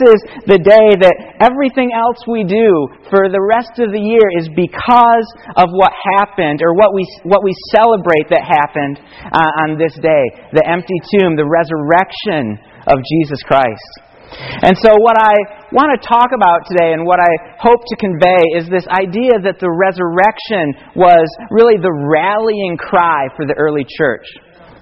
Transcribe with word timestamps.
is 0.00 0.18
the 0.46 0.60
day 0.60 0.88
that 1.02 1.38
everything 1.42 1.90
else 1.94 2.18
we 2.26 2.42
do 2.44 2.88
for 3.10 3.28
the 3.28 3.42
rest 3.42 3.78
of 3.82 3.90
the 3.90 4.00
year 4.00 4.26
is 4.38 4.46
because 4.52 5.28
of 5.58 5.70
what 5.74 5.92
happened 6.18 6.62
or 6.62 6.74
what 6.74 6.94
we, 6.94 7.04
what 7.24 7.42
we 7.42 7.54
celebrate 7.74 8.30
that 8.30 8.44
happened 8.46 9.02
uh, 9.30 9.64
on 9.66 9.78
this 9.78 9.94
day 9.98 10.24
the 10.52 10.64
empty 10.64 10.98
tomb, 11.16 11.36
the 11.36 11.46
resurrection 11.46 12.58
of 12.86 12.98
Jesus 13.04 13.40
Christ. 13.44 14.08
And 14.60 14.76
so, 14.76 14.92
what 15.00 15.16
I 15.16 15.32
want 15.72 15.96
to 15.96 16.00
talk 16.04 16.36
about 16.36 16.68
today 16.68 16.92
and 16.92 17.04
what 17.04 17.18
I 17.18 17.32
hope 17.56 17.80
to 17.80 17.96
convey 17.96 18.60
is 18.60 18.68
this 18.68 18.84
idea 18.92 19.40
that 19.40 19.56
the 19.56 19.72
resurrection 19.72 20.92
was 20.92 21.24
really 21.50 21.80
the 21.80 21.92
rallying 21.92 22.76
cry 22.76 23.32
for 23.36 23.46
the 23.46 23.56
early 23.56 23.86
church. 23.88 24.28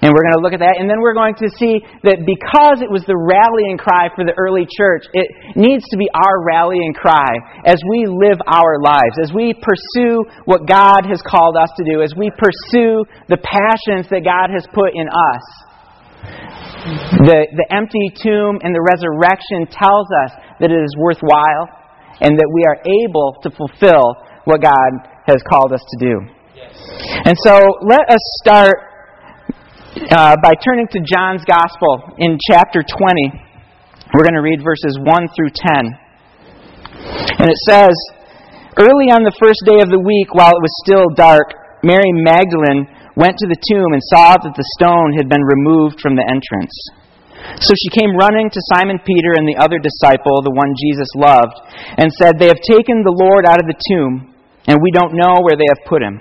And 0.06 0.14
we're 0.14 0.22
going 0.22 0.38
to 0.38 0.44
look 0.46 0.54
at 0.54 0.62
that. 0.62 0.78
And 0.78 0.86
then 0.86 1.02
we're 1.02 1.18
going 1.18 1.34
to 1.42 1.50
see 1.58 1.82
that 2.06 2.22
because 2.22 2.78
it 2.78 2.86
was 2.86 3.02
the 3.10 3.18
rallying 3.18 3.74
cry 3.74 4.06
for 4.14 4.22
the 4.22 4.38
early 4.38 4.62
church, 4.62 5.02
it 5.10 5.26
needs 5.58 5.82
to 5.90 5.98
be 5.98 6.06
our 6.14 6.46
rallying 6.46 6.94
cry 6.94 7.34
as 7.66 7.82
we 7.90 8.06
live 8.06 8.38
our 8.46 8.78
lives, 8.78 9.18
as 9.18 9.34
we 9.34 9.50
pursue 9.50 10.22
what 10.46 10.62
God 10.62 11.10
has 11.10 11.18
called 11.26 11.58
us 11.58 11.74
to 11.74 11.82
do, 11.82 12.06
as 12.06 12.14
we 12.14 12.30
pursue 12.38 13.02
the 13.26 13.42
passions 13.42 14.06
that 14.14 14.22
God 14.22 14.54
has 14.54 14.62
put 14.70 14.94
in 14.94 15.10
us. 15.10 15.44
The, 17.26 17.50
the 17.50 17.66
empty 17.74 18.06
tomb 18.22 18.62
and 18.62 18.70
the 18.70 18.86
resurrection 18.86 19.66
tells 19.74 20.06
us 20.22 20.38
that 20.62 20.70
it 20.70 20.78
is 20.78 20.94
worthwhile 21.02 21.66
and 22.22 22.38
that 22.38 22.46
we 22.46 22.62
are 22.62 22.78
able 23.02 23.42
to 23.42 23.50
fulfill 23.50 24.22
what 24.46 24.62
God 24.62 24.90
has 25.26 25.42
called 25.50 25.74
us 25.74 25.82
to 25.82 25.96
do. 25.98 26.14
And 27.26 27.34
so 27.42 27.58
let 27.82 28.06
us 28.06 28.22
start 28.46 28.95
uh, 29.96 30.36
by 30.42 30.52
turning 30.60 30.86
to 30.92 31.00
John's 31.00 31.44
Gospel 31.48 32.12
in 32.18 32.36
chapter 32.52 32.84
20. 32.84 33.32
We're 34.12 34.28
going 34.28 34.36
to 34.36 34.44
read 34.44 34.60
verses 34.60 35.00
1 35.00 35.08
through 35.32 35.52
10. 35.56 37.40
And 37.40 37.48
it 37.48 37.60
says, 37.64 37.96
Early 38.76 39.08
on 39.08 39.24
the 39.24 39.32
first 39.40 39.64
day 39.64 39.80
of 39.80 39.88
the 39.88 40.00
week, 40.00 40.36
while 40.36 40.52
it 40.52 40.60
was 40.60 40.74
still 40.84 41.08
dark, 41.16 41.80
Mary 41.80 42.12
Magdalene 42.12 42.84
went 43.16 43.40
to 43.40 43.48
the 43.48 43.56
tomb 43.72 43.96
and 43.96 44.02
saw 44.12 44.36
that 44.36 44.52
the 44.52 44.68
stone 44.76 45.16
had 45.16 45.32
been 45.32 45.40
removed 45.40 46.04
from 46.04 46.12
the 46.12 46.28
entrance. 46.28 46.76
So 47.64 47.72
she 47.72 47.96
came 47.96 48.12
running 48.20 48.52
to 48.52 48.68
Simon 48.76 49.00
Peter 49.00 49.32
and 49.32 49.48
the 49.48 49.56
other 49.56 49.80
disciple, 49.80 50.44
the 50.44 50.52
one 50.52 50.76
Jesus 50.76 51.08
loved, 51.16 51.56
and 51.96 52.12
said, 52.12 52.36
They 52.36 52.52
have 52.52 52.60
taken 52.60 53.00
the 53.00 53.16
Lord 53.16 53.48
out 53.48 53.64
of 53.64 53.68
the 53.70 53.80
tomb, 53.80 54.34
and 54.68 54.76
we 54.82 54.92
don't 54.92 55.16
know 55.16 55.40
where 55.40 55.56
they 55.56 55.68
have 55.72 55.88
put 55.88 56.04
him. 56.04 56.20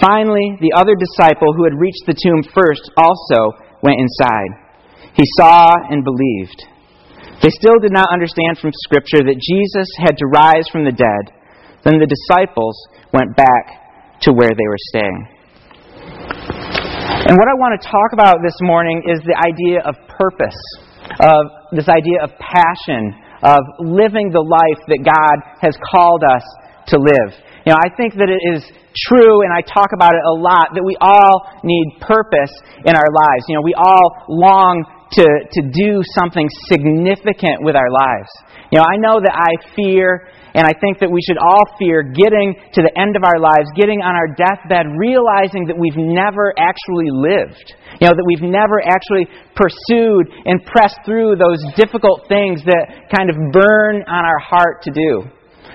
Finally, 0.00 0.58
the 0.60 0.74
other 0.74 0.94
disciple 0.98 1.54
who 1.54 1.64
had 1.64 1.78
reached 1.78 2.04
the 2.06 2.18
tomb 2.18 2.42
first 2.54 2.90
also 2.98 3.54
went 3.82 4.00
inside. 4.00 4.50
He 5.14 5.24
saw 5.38 5.70
and 5.88 6.04
believed. 6.04 6.66
They 7.42 7.50
still 7.52 7.78
did 7.80 7.92
not 7.92 8.12
understand 8.12 8.58
from 8.58 8.72
Scripture 8.84 9.22
that 9.24 9.38
Jesus 9.38 9.88
had 10.00 10.16
to 10.18 10.26
rise 10.26 10.68
from 10.72 10.84
the 10.84 10.92
dead. 10.92 11.32
Then 11.84 12.00
the 12.00 12.08
disciples 12.08 12.74
went 13.12 13.36
back 13.36 14.18
to 14.22 14.32
where 14.32 14.50
they 14.50 14.66
were 14.66 14.82
staying. 14.90 15.28
And 17.26 17.34
what 17.38 17.48
I 17.48 17.54
want 17.58 17.80
to 17.80 17.86
talk 17.86 18.10
about 18.12 18.38
this 18.42 18.56
morning 18.62 19.02
is 19.06 19.20
the 19.22 19.38
idea 19.38 19.82
of 19.82 19.94
purpose, 20.18 20.58
of 21.20 21.42
this 21.72 21.88
idea 21.88 22.22
of 22.22 22.30
passion, 22.38 23.14
of 23.42 23.62
living 23.80 24.30
the 24.30 24.42
life 24.42 24.82
that 24.88 25.02
God 25.04 25.36
has 25.60 25.76
called 25.90 26.22
us 26.24 26.42
to 26.88 26.96
live. 26.98 27.30
You 27.66 27.74
know, 27.74 27.82
I 27.82 27.90
think 27.98 28.14
that 28.14 28.30
it 28.30 28.38
is 28.54 28.62
true, 29.10 29.42
and 29.42 29.50
I 29.50 29.58
talk 29.58 29.90
about 29.90 30.14
it 30.14 30.22
a 30.22 30.36
lot, 30.38 30.70
that 30.78 30.86
we 30.86 30.94
all 31.02 31.50
need 31.66 31.98
purpose 31.98 32.54
in 32.86 32.94
our 32.94 33.10
lives. 33.10 33.42
You 33.50 33.58
know, 33.58 33.66
we 33.66 33.74
all 33.74 34.06
long 34.30 34.86
to, 35.18 35.26
to 35.26 35.60
do 35.74 35.98
something 36.14 36.46
significant 36.70 37.66
with 37.66 37.74
our 37.74 37.90
lives. 37.90 38.30
You 38.70 38.78
know, 38.78 38.86
I 38.86 39.02
know 39.02 39.18
that 39.18 39.34
I 39.34 39.50
fear, 39.74 40.30
and 40.54 40.62
I 40.62 40.78
think 40.78 41.02
that 41.02 41.10
we 41.10 41.18
should 41.26 41.42
all 41.42 41.66
fear 41.74 42.06
getting 42.06 42.54
to 42.78 42.86
the 42.86 42.94
end 42.94 43.18
of 43.18 43.26
our 43.26 43.42
lives, 43.42 43.66
getting 43.74 43.98
on 43.98 44.14
our 44.14 44.30
deathbed, 44.30 44.86
realizing 44.94 45.66
that 45.66 45.74
we've 45.74 45.98
never 45.98 46.54
actually 46.54 47.10
lived. 47.10 47.74
You 47.98 48.06
know, 48.06 48.14
that 48.14 48.26
we've 48.30 48.46
never 48.46 48.78
actually 48.78 49.26
pursued 49.58 50.30
and 50.46 50.62
pressed 50.70 51.02
through 51.02 51.34
those 51.34 51.58
difficult 51.74 52.30
things 52.30 52.62
that 52.62 53.10
kind 53.10 53.26
of 53.26 53.34
burn 53.50 54.06
on 54.06 54.22
our 54.22 54.38
heart 54.38 54.86
to 54.86 54.94
do 54.94 55.26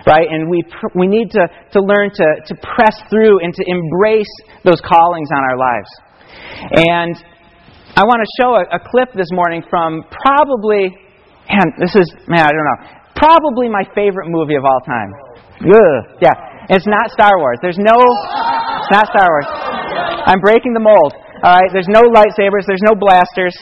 right? 0.08 0.28
And 0.30 0.50
we, 0.50 0.64
pr- 0.64 0.94
we 0.96 1.08
need 1.08 1.32
to, 1.32 1.48
to 1.48 1.80
learn 1.80 2.12
to, 2.16 2.28
to 2.48 2.54
press 2.76 2.96
through 3.10 3.40
and 3.44 3.54
to 3.54 3.64
embrace 3.68 4.32
those 4.64 4.82
callings 4.82 5.30
on 5.34 5.42
our 5.44 5.58
lives. 5.58 5.92
And 6.72 7.16
I 7.96 8.04
want 8.08 8.24
to 8.24 8.30
show 8.40 8.56
a, 8.56 8.64
a 8.76 8.80
clip 8.80 9.14
this 9.14 9.30
morning 9.32 9.64
from 9.70 10.04
probably, 10.10 10.90
man, 11.50 11.68
this 11.80 11.96
is, 11.96 12.08
man, 12.28 12.46
I 12.46 12.52
don't 12.52 12.66
know, 12.66 12.82
probably 13.16 13.68
my 13.68 13.84
favorite 13.94 14.30
movie 14.30 14.56
of 14.56 14.66
all 14.66 14.80
time. 14.86 15.12
Ugh, 15.62 16.18
yeah. 16.22 16.34
It's 16.70 16.88
not 16.88 17.12
Star 17.12 17.38
Wars. 17.38 17.60
There's 17.62 17.78
no, 17.78 17.98
it's 18.00 18.92
not 18.94 19.06
Star 19.12 19.28
Wars. 19.28 19.50
I'm 20.26 20.40
breaking 20.40 20.74
the 20.74 20.80
mold. 20.80 21.14
All 21.44 21.58
right, 21.58 21.70
there's 21.74 21.90
no 21.90 22.06
lightsabers, 22.06 22.70
there's 22.70 22.86
no 22.86 22.94
blasters, 22.94 23.58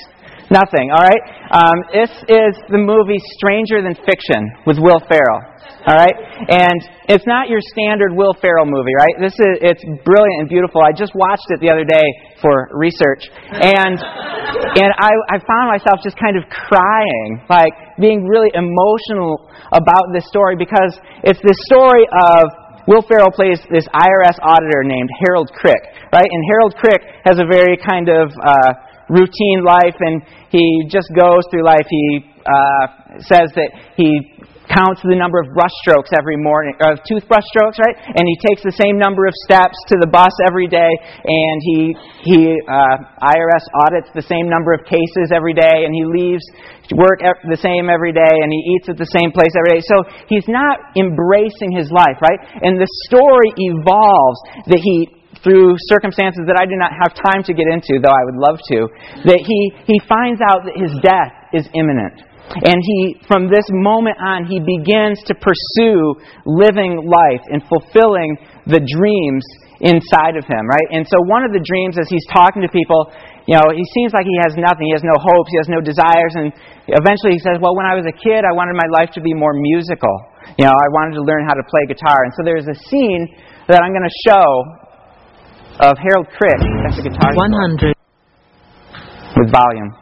nothing. 0.52 0.92
All 0.92 1.06
right, 1.06 1.24
um, 1.54 1.78
this 1.94 2.12
is 2.28 2.54
the 2.70 2.82
movie 2.82 3.22
Stranger 3.38 3.82
Than 3.82 3.96
Fiction 4.06 4.50
with 4.66 4.78
Will 4.78 5.00
Ferrell. 5.10 5.42
All 5.88 5.96
right? 5.96 6.14
And 6.52 6.80
it's 7.08 7.24
not 7.26 7.48
your 7.48 7.64
standard 7.72 8.12
Will 8.12 8.36
Ferrell 8.42 8.68
movie, 8.68 8.92
right? 9.00 9.16
This 9.16 9.34
is 9.40 9.64
it's 9.64 9.84
brilliant 10.04 10.44
and 10.44 10.50
beautiful. 10.50 10.84
I 10.84 10.92
just 10.92 11.16
watched 11.16 11.48
it 11.56 11.64
the 11.64 11.72
other 11.72 11.88
day 11.88 12.04
for 12.44 12.68
research. 12.76 13.24
And 13.56 13.96
and 13.96 14.92
I, 15.00 15.12
I 15.32 15.38
found 15.40 15.72
myself 15.72 16.04
just 16.04 16.20
kind 16.20 16.36
of 16.36 16.44
crying, 16.52 17.42
like 17.48 17.72
being 17.98 18.28
really 18.28 18.52
emotional 18.54 19.48
about 19.72 20.12
this 20.12 20.28
story 20.28 20.60
because 20.60 21.00
it's 21.24 21.40
the 21.40 21.56
story 21.72 22.04
of 22.28 22.44
Will 22.88 23.06
Ferrell 23.06 23.31
plays 23.31 23.62
this 23.72 23.88
IRS 23.88 24.38
auditor 24.42 24.84
named 24.84 25.10
Harold 25.26 25.50
Crick, 25.54 25.80
right? 26.12 26.26
And 26.26 26.42
Harold 26.50 26.76
Crick 26.76 27.02
has 27.24 27.38
a 27.38 27.46
very 27.46 27.78
kind 27.78 28.10
of 28.10 28.34
uh, 28.36 28.74
routine 29.09 29.66
life, 29.66 29.97
and 30.00 30.22
he 30.50 30.86
just 30.90 31.09
goes 31.18 31.44
through 31.52 31.66
life. 31.66 31.86
He 31.90 32.25
uh, 32.46 33.20
says 33.20 33.52
that 33.58 33.70
he 33.97 34.22
counts 34.70 35.02
the 35.02 35.18
number 35.18 35.42
of 35.42 35.50
brush 35.58 35.74
strokes 35.81 36.14
every 36.14 36.38
morning, 36.38 36.78
of 36.86 37.02
toothbrush 37.09 37.44
strokes, 37.50 37.81
right? 37.81 37.98
And 38.14 38.24
he 38.30 38.38
takes 38.46 38.62
the 38.62 38.74
same 38.78 39.02
number 39.02 39.25
of 39.25 39.34
steps 39.50 39.75
to 39.90 39.98
the 39.98 40.06
bus 40.06 40.31
every 40.46 40.69
day, 40.69 40.94
and 41.25 41.58
he 41.66 41.98
he 42.22 42.40
uh, 42.69 42.96
IRS 43.25 43.66
audits 43.90 44.14
the 44.14 44.22
same 44.22 44.46
number 44.46 44.72
of 44.72 44.86
cases 44.86 45.34
every 45.34 45.58
day, 45.58 45.90
and 45.90 45.92
he 45.92 46.06
leaves 46.06 46.46
work 46.94 47.22
the 47.22 47.58
same 47.58 47.90
every 47.90 48.14
day, 48.14 48.36
and 48.42 48.50
he 48.50 48.62
eats 48.78 48.90
at 48.90 48.98
the 48.98 49.09
same 49.09 49.34
place 49.34 49.53
every 49.58 49.78
day. 49.78 49.84
So 49.86 50.06
he's 50.30 50.48
not 50.50 50.94
embracing 50.98 51.74
his 51.74 51.90
life, 51.90 52.18
right? 52.22 52.42
And 52.62 52.78
the 52.78 52.90
story 53.09 53.53
evolves 53.58 54.40
that 54.69 54.81
he 54.81 55.19
through 55.44 55.78
circumstances 55.88 56.44
that 56.50 56.58
I 56.58 56.66
do 56.66 56.76
not 56.76 56.92
have 56.92 57.14
time 57.14 57.46
to 57.46 57.54
get 57.54 57.70
into, 57.70 58.02
though 58.02 58.14
I 58.14 58.24
would 58.28 58.40
love 58.42 58.58
to, 58.74 58.80
that 59.30 59.40
he, 59.40 59.60
he 59.86 59.98
finds 60.10 60.42
out 60.42 60.66
that 60.66 60.76
his 60.76 60.92
death 61.06 61.34
is 61.54 61.70
imminent. 61.78 62.26
And 62.50 62.82
he, 62.82 63.22
from 63.30 63.46
this 63.46 63.66
moment 63.70 64.18
on, 64.18 64.50
he 64.50 64.58
begins 64.58 65.22
to 65.30 65.38
pursue 65.38 66.18
living 66.50 67.06
life 67.06 67.46
and 67.46 67.62
fulfilling 67.70 68.42
the 68.66 68.81
dreams 68.81 69.46
inside 69.86 70.34
of 70.34 70.44
him, 70.50 70.66
right? 70.66 70.90
And 70.92 71.06
so 71.06 71.22
one 71.30 71.46
of 71.46 71.54
the 71.54 71.62
dreams 71.62 71.96
as 72.02 72.10
he's 72.10 72.25
talking 72.34 72.66
to 72.66 72.72
people, 72.74 73.14
you 73.46 73.54
know, 73.54 73.70
he 73.70 73.86
seems 73.94 74.18
like 74.18 74.25
he 74.25 74.38
has 74.42 74.58
nothing. 74.58 74.90
He 74.90 74.96
has 74.98 75.06
no 75.06 75.16
hopes. 75.16 75.50
He 75.54 75.62
has 75.62 75.70
no 75.70 75.80
desires. 75.80 76.34
And 76.36 76.50
eventually 76.90 77.38
he 77.38 77.42
says, 77.42 77.62
well, 77.62 77.78
when 77.78 77.86
I 77.86 77.94
was 77.94 78.10
a 78.10 78.16
kid, 78.18 78.42
I 78.44 78.52
wanted 78.58 78.75
my 78.75 78.90
life 78.98 79.14
to 79.14 79.22
be 79.22 79.32
more 79.38 79.54
musical. 79.54 80.14
You 80.58 80.66
know, 80.66 80.74
I 80.74 80.90
wanted 80.90 81.22
to 81.22 81.24
learn 81.24 81.46
how 81.46 81.54
to 81.54 81.64
play 81.70 81.86
guitar. 81.86 82.25
And 82.25 82.34
so 82.34 82.42
there's 82.42 82.66
a 82.66 82.78
scene 82.90 83.30
that 83.70 83.86
I'm 83.86 83.94
going 83.94 84.10
to 84.10 84.18
show 84.25 84.46
of 85.80 85.96
Harold 85.96 86.28
Crick. 86.36 86.60
That's 86.84 87.00
a 87.00 87.04
guitar. 87.08 87.31
100. 87.36 87.96
With 89.40 89.52
volume. 89.52 89.96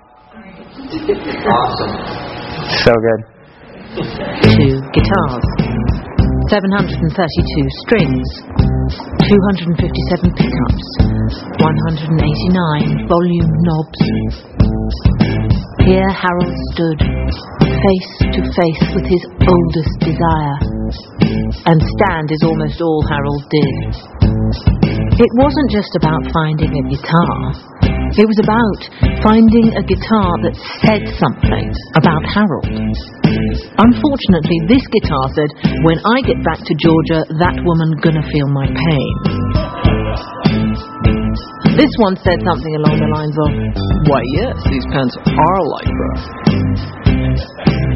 Awesome. 1.45 1.93
So 2.81 2.93
good. 2.97 3.21
Two 4.57 4.81
guitars. 4.89 5.45
732 6.49 7.13
strings. 7.85 8.27
257 9.29 10.33
pickups. 10.33 10.87
189 11.61 13.05
volume 13.05 13.51
knobs. 13.61 14.01
Here 15.85 16.09
Harold 16.09 16.55
stood, 16.73 16.99
face 16.99 18.11
to 18.33 18.41
face 18.55 18.83
with 18.95 19.05
his 19.05 19.23
oldest 19.45 19.93
desire. 19.99 20.57
And 21.67 21.79
stand 21.79 22.31
is 22.31 22.41
almost 22.43 22.81
all 22.81 23.03
Harold 23.07 23.43
did. 23.51 24.76
It 25.17 25.33
wasn't 25.33 25.73
just 25.73 25.97
about 25.97 26.21
finding 26.29 26.69
a 26.77 26.83
guitar. 26.93 27.37
It 28.13 28.29
was 28.29 28.37
about 28.37 28.81
finding 29.25 29.73
a 29.73 29.81
guitar 29.81 30.29
that 30.45 30.53
said 30.77 31.09
something 31.17 31.73
about 31.97 32.21
Harold. 32.21 32.69
Unfortunately, 32.69 34.57
this 34.69 34.85
guitar 34.93 35.25
said, 35.33 35.49
when 35.89 35.97
I 36.05 36.21
get 36.21 36.37
back 36.45 36.61
to 36.61 36.73
Georgia, 36.77 37.25
that 37.41 37.57
woman 37.65 37.89
gonna 38.05 38.21
feel 38.29 38.45
my 38.53 38.69
pain. 38.69 39.13
This 41.81 41.89
one 41.97 42.13
said 42.21 42.37
something 42.45 42.73
along 42.77 43.01
the 43.01 43.09
lines 43.09 43.33
of, 43.41 43.49
Why, 44.13 44.21
yes, 44.37 44.53
these 44.69 44.85
pants 44.93 45.17
are 45.17 45.61
lycra. 45.65 46.13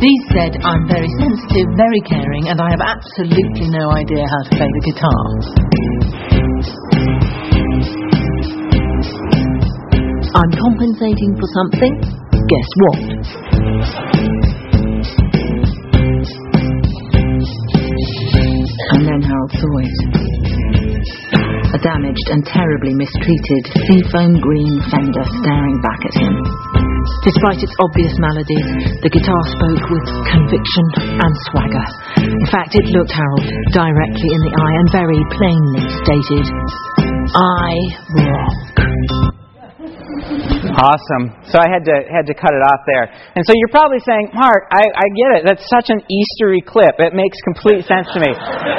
These 0.01 0.24
said, 0.33 0.57
I'm 0.65 0.89
very 0.89 1.09
sensitive, 1.21 1.69
very 1.77 2.01
caring, 2.01 2.50
and 2.50 2.57
I 2.57 2.74
have 2.74 2.81
absolutely 2.81 3.69
no 3.69 3.94
idea 3.94 4.25
how 4.25 4.41
to 4.41 4.51
play 4.57 4.65
the 4.74 4.83
guitar. 4.89 6.31
I'm 10.36 10.52
compensating 10.62 11.36
for 11.40 11.48
something. 11.58 11.94
Guess 12.48 12.69
what? 12.78 13.00
And 18.94 19.02
then 19.08 19.22
Harold 19.24 19.52
saw 19.58 19.78
it. 19.80 19.98
A 21.74 21.78
damaged 21.81 22.30
and 22.30 22.46
terribly 22.46 22.94
mistreated 22.94 23.66
seafoam 23.88 24.40
green 24.40 24.81
fender 24.92 25.24
staring 25.42 25.81
back 25.81 26.06
at 26.06 26.13
him. 26.13 26.90
Despite 27.25 27.59
its 27.62 27.75
obvious 27.81 28.13
maladies, 28.21 28.68
the 29.01 29.12
guitar 29.12 29.42
spoke 29.57 29.86
with 29.89 30.06
conviction 30.30 30.86
and 31.18 31.31
swagger. 31.50 31.88
In 32.21 32.48
fact, 32.50 32.77
it 32.77 32.86
looked 32.94 33.13
Harold 33.13 33.45
directly 33.74 34.30
in 34.30 34.42
the 34.45 34.53
eye 34.53 34.75
and 34.77 34.88
very 34.94 35.21
plainly 35.33 35.83
stated, 36.01 36.45
I 37.33 37.69
rock. 38.21 38.71
Awesome. 40.71 41.25
So 41.50 41.59
I 41.59 41.68
had 41.68 41.83
to 41.86 41.95
had 42.07 42.25
to 42.30 42.36
cut 42.38 42.53
it 42.53 42.63
off 42.63 42.81
there. 42.88 43.09
And 43.36 43.44
so 43.45 43.51
you're 43.53 43.74
probably 43.74 44.00
saying, 44.06 44.31
Mark, 44.33 44.69
I, 44.71 44.86
I 44.86 45.06
get 45.18 45.30
it. 45.38 45.42
That's 45.45 45.65
such 45.68 45.89
an 45.89 46.00
Eastery 46.06 46.63
clip. 46.63 46.95
It 46.98 47.13
makes 47.13 47.38
complete 47.44 47.83
sense 47.86 48.07
to 48.13 48.19
me. 48.21 48.31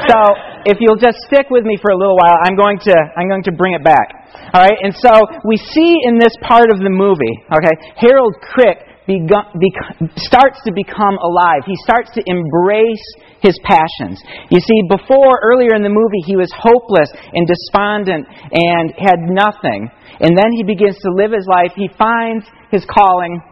So 0.09 0.17
if 0.65 0.79
you'll 0.81 1.01
just 1.01 1.19
stick 1.29 1.51
with 1.51 1.65
me 1.67 1.77
for 1.83 1.91
a 1.91 1.99
little 1.99 2.17
while, 2.17 2.39
I'm 2.47 2.57
going 2.57 2.79
to 2.87 2.95
I'm 3.19 3.29
going 3.29 3.45
to 3.45 3.53
bring 3.53 3.75
it 3.75 3.85
back. 3.85 4.22
All 4.55 4.61
right. 4.61 4.79
And 4.83 4.95
so 4.97 5.13
we 5.45 5.57
see 5.57 5.97
in 6.05 6.19
this 6.19 6.35
part 6.43 6.71
of 6.71 6.79
the 6.79 6.93
movie, 6.93 7.37
okay, 7.49 7.75
Harold 7.97 8.37
Crick 8.43 8.79
bec- 9.07 10.13
starts 10.17 10.61
to 10.65 10.73
become 10.73 11.19
alive. 11.19 11.65
He 11.67 11.77
starts 11.83 12.11
to 12.15 12.23
embrace 12.27 13.07
his 13.41 13.59
passions. 13.65 14.23
You 14.51 14.61
see, 14.61 14.79
before, 14.89 15.41
earlier 15.43 15.75
in 15.75 15.83
the 15.83 15.93
movie, 15.93 16.23
he 16.25 16.37
was 16.37 16.51
hopeless 16.55 17.11
and 17.33 17.47
despondent 17.47 18.27
and 18.53 18.95
had 18.99 19.19
nothing. 19.27 19.91
And 20.21 20.39
then 20.39 20.53
he 20.55 20.63
begins 20.63 20.99
to 21.03 21.11
live 21.17 21.33
his 21.33 21.47
life. 21.51 21.73
He 21.75 21.91
finds 21.99 22.47
his 22.71 22.87
calling, 22.87 23.43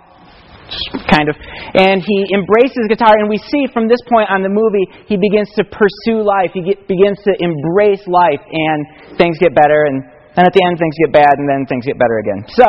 kind 1.11 1.27
of, 1.27 1.35
and 1.75 1.99
he 1.99 2.19
embraces 2.31 2.87
guitar. 2.87 3.19
And 3.19 3.29
we 3.29 3.39
see 3.39 3.67
from 3.75 3.89
this 3.89 4.01
point 4.07 4.31
on 4.31 4.47
the 4.47 4.53
movie, 4.53 4.87
he 5.11 5.19
begins 5.19 5.51
to 5.59 5.65
pursue 5.67 6.23
life. 6.23 6.55
He 6.55 6.63
get, 6.63 6.87
begins 6.87 7.19
to 7.27 7.35
embrace 7.43 8.07
life, 8.07 8.43
and 8.47 9.19
things 9.19 9.39
get 9.43 9.51
better. 9.55 9.91
And 9.91 10.20
and 10.39 10.47
at 10.47 10.55
the 10.55 10.63
end, 10.63 10.79
things 10.79 10.95
get 11.03 11.11
bad, 11.11 11.35
and 11.43 11.47
then 11.51 11.67
things 11.67 11.83
get 11.83 11.99
better 11.99 12.23
again. 12.23 12.47
So, 12.55 12.69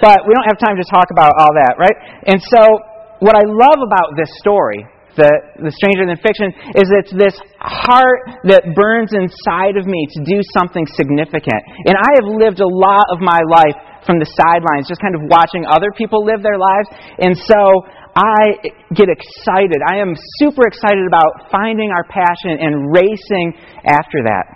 but 0.00 0.24
we 0.24 0.32
don't 0.32 0.48
have 0.48 0.56
time 0.56 0.80
to 0.80 0.86
talk 0.88 1.12
about 1.12 1.36
all 1.36 1.52
that, 1.52 1.76
right? 1.76 1.96
And 2.24 2.40
so, 2.40 2.62
what 3.20 3.36
I 3.36 3.44
love 3.44 3.80
about 3.84 4.16
this 4.16 4.32
story, 4.40 4.88
the, 5.20 5.28
the 5.60 5.72
Stranger 5.72 6.08
Than 6.08 6.16
Fiction, 6.24 6.48
is 6.80 6.88
it's 6.96 7.12
this 7.12 7.36
heart 7.60 8.48
that 8.48 8.72
burns 8.72 9.12
inside 9.12 9.76
of 9.76 9.84
me 9.84 10.00
to 10.16 10.20
do 10.24 10.40
something 10.56 10.88
significant. 10.96 11.60
And 11.84 11.92
I 11.92 12.10
have 12.24 12.28
lived 12.40 12.64
a 12.64 12.68
lot 12.68 13.04
of 13.12 13.20
my 13.20 13.40
life 13.52 13.76
from 14.08 14.16
the 14.16 14.28
sidelines, 14.28 14.88
just 14.88 15.00
kind 15.04 15.16
of 15.16 15.28
watching 15.28 15.68
other 15.68 15.92
people 15.92 16.24
live 16.24 16.40
their 16.40 16.56
lives. 16.56 16.88
And 17.20 17.36
so, 17.36 17.84
I 18.16 18.70
get 18.94 19.10
excited. 19.10 19.82
I 19.90 19.98
am 19.98 20.14
super 20.38 20.62
excited 20.70 21.04
about 21.04 21.50
finding 21.50 21.90
our 21.90 22.04
passion 22.08 22.62
and 22.62 22.94
racing 22.94 23.58
after 23.84 24.22
that. 24.24 24.46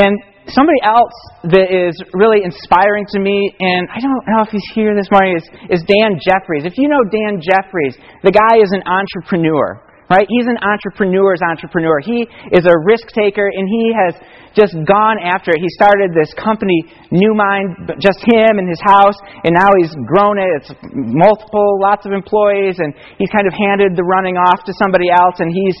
And 0.00 0.31
somebody 0.52 0.80
else 0.84 1.16
that 1.52 1.72
is 1.72 1.96
really 2.12 2.44
inspiring 2.44 3.04
to 3.12 3.18
me, 3.18 3.52
and 3.60 3.88
I 3.88 4.00
don't 4.00 4.24
know 4.28 4.44
if 4.44 4.52
he's 4.52 4.64
here 4.76 4.94
this 4.94 5.08
morning, 5.12 5.36
is, 5.36 5.46
is 5.68 5.80
Dan 5.88 6.16
Jeffries. 6.20 6.64
If 6.64 6.76
you 6.76 6.88
know 6.88 7.00
Dan 7.08 7.40
Jeffries, 7.40 7.96
the 8.22 8.32
guy 8.32 8.60
is 8.60 8.70
an 8.72 8.84
entrepreneur, 8.84 9.80
right? 10.12 10.28
He's 10.28 10.46
an 10.46 10.60
entrepreneur's 10.60 11.40
entrepreneur. 11.40 12.00
He 12.04 12.28
is 12.52 12.68
a 12.68 12.76
risk 12.84 13.08
taker, 13.16 13.48
and 13.48 13.64
he 13.64 13.96
has 13.96 14.14
just 14.52 14.76
gone 14.84 15.16
after 15.24 15.56
it. 15.56 15.60
He 15.64 15.72
started 15.72 16.12
this 16.12 16.28
company, 16.36 16.84
New 17.08 17.32
Mind, 17.32 17.96
just 17.96 18.20
him 18.20 18.60
and 18.60 18.68
his 18.68 18.80
house, 18.84 19.16
and 19.44 19.56
now 19.56 19.72
he's 19.80 19.96
grown 20.04 20.36
it. 20.36 20.48
It's 20.60 20.70
multiple, 20.92 21.80
lots 21.80 22.04
of 22.04 22.12
employees, 22.12 22.76
and 22.76 22.92
he's 23.16 23.32
kind 23.32 23.48
of 23.48 23.56
handed 23.56 23.96
the 23.96 24.04
running 24.04 24.36
off 24.36 24.60
to 24.68 24.72
somebody 24.76 25.08
else, 25.08 25.40
and 25.40 25.48
he's 25.48 25.76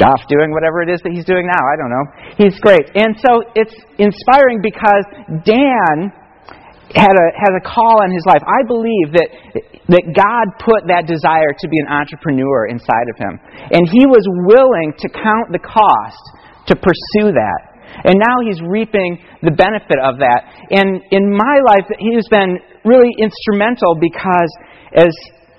off 0.00 0.24
doing 0.28 0.52
whatever 0.52 0.80
it 0.80 0.88
is 0.88 1.02
that 1.04 1.12
he's 1.12 1.28
doing 1.28 1.44
now. 1.44 1.60
I 1.60 1.74
don't 1.76 1.92
know. 1.92 2.06
He's 2.40 2.56
great. 2.60 2.88
And 2.96 3.12
so 3.20 3.44
it's 3.52 3.74
inspiring 3.98 4.64
because 4.64 5.04
Dan 5.44 6.14
had 6.92 7.12
a 7.12 7.26
has 7.36 7.52
a 7.56 7.64
call 7.64 8.04
in 8.04 8.12
his 8.12 8.24
life. 8.28 8.44
I 8.44 8.64
believe 8.68 9.16
that 9.16 9.28
that 9.88 10.04
God 10.12 10.44
put 10.60 10.88
that 10.88 11.08
desire 11.08 11.52
to 11.52 11.66
be 11.68 11.78
an 11.80 11.88
entrepreneur 11.88 12.68
inside 12.68 13.08
of 13.08 13.16
him. 13.16 13.40
And 13.72 13.84
he 13.88 14.04
was 14.06 14.24
willing 14.48 14.92
to 15.00 15.08
count 15.08 15.52
the 15.52 15.60
cost 15.60 16.24
to 16.68 16.76
pursue 16.76 17.32
that. 17.34 17.60
And 18.04 18.16
now 18.16 18.40
he's 18.44 18.60
reaping 18.64 19.20
the 19.42 19.52
benefit 19.52 20.00
of 20.00 20.16
that. 20.24 20.48
And 20.70 21.02
in 21.12 21.28
my 21.28 21.60
life, 21.66 21.84
he's 21.98 22.28
been 22.28 22.56
really 22.84 23.12
instrumental 23.20 23.96
because 24.00 24.50
as 24.96 25.12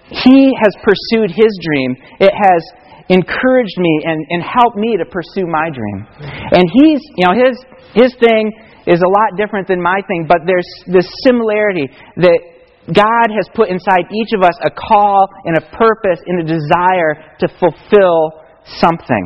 he 0.09 0.53
has 0.61 0.73
pursued 0.81 1.29
his 1.29 1.51
dream, 1.61 1.95
it 2.19 2.33
has 2.33 2.61
encouraged 3.09 3.77
me 3.77 4.01
and, 4.05 4.25
and 4.29 4.43
helped 4.43 4.77
me 4.77 4.95
to 4.97 5.05
pursue 5.05 5.47
my 5.47 5.69
dream. 5.69 6.07
And 6.51 6.63
he's, 6.71 7.01
you 7.17 7.25
know, 7.27 7.35
his, 7.35 7.55
his 7.93 8.15
thing 8.19 8.51
is 8.87 8.99
a 8.99 9.07
lot 9.07 9.35
different 9.37 9.67
than 9.67 9.81
my 9.81 9.99
thing, 10.07 10.25
but 10.27 10.39
there's 10.45 10.67
this 10.87 11.07
similarity 11.23 11.87
that 12.17 12.39
God 12.87 13.27
has 13.31 13.47
put 13.55 13.69
inside 13.69 14.11
each 14.11 14.35
of 14.35 14.43
us 14.43 14.55
a 14.63 14.71
call 14.71 15.27
and 15.45 15.57
a 15.57 15.61
purpose 15.75 16.19
and 16.25 16.43
a 16.43 16.45
desire 16.47 17.15
to 17.39 17.47
fulfill 17.59 18.43
something. 18.79 19.23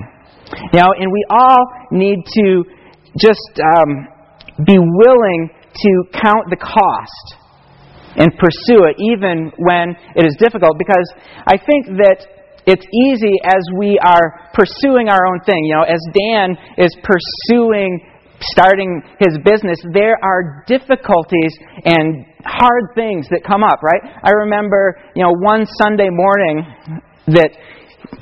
You 0.73 0.79
know, 0.79 0.93
and 0.97 1.11
we 1.11 1.25
all 1.29 1.65
need 1.91 2.23
to 2.23 2.63
just 3.17 3.59
um, 3.59 4.07
be 4.65 4.77
willing 4.77 5.49
to 5.73 5.91
count 6.13 6.49
the 6.49 6.57
cost 6.57 7.35
and 8.15 8.31
pursue 8.37 8.85
it, 8.85 8.95
even 8.97 9.51
when 9.57 9.95
it 10.15 10.25
is 10.25 10.35
difficult, 10.39 10.77
because 10.77 11.05
I 11.45 11.57
think 11.57 11.97
that 11.97 12.25
it's 12.67 12.85
easy 13.07 13.39
as 13.43 13.63
we 13.79 13.97
are 14.03 14.51
pursuing 14.53 15.07
our 15.07 15.25
own 15.25 15.39
thing. 15.45 15.63
You 15.63 15.75
know, 15.75 15.87
as 15.87 16.03
Dan 16.11 16.57
is 16.77 16.91
pursuing 17.01 18.03
starting 18.41 19.01
his 19.19 19.39
business, 19.43 19.79
there 19.93 20.19
are 20.21 20.63
difficulties 20.67 21.55
and 21.85 22.25
hard 22.45 22.93
things 22.93 23.25
that 23.29 23.41
come 23.47 23.63
up, 23.63 23.81
right? 23.81 24.01
I 24.21 24.31
remember, 24.45 24.99
you 25.15 25.23
know, 25.23 25.33
one 25.41 25.65
Sunday 25.81 26.09
morning 26.11 26.61
that 27.33 27.49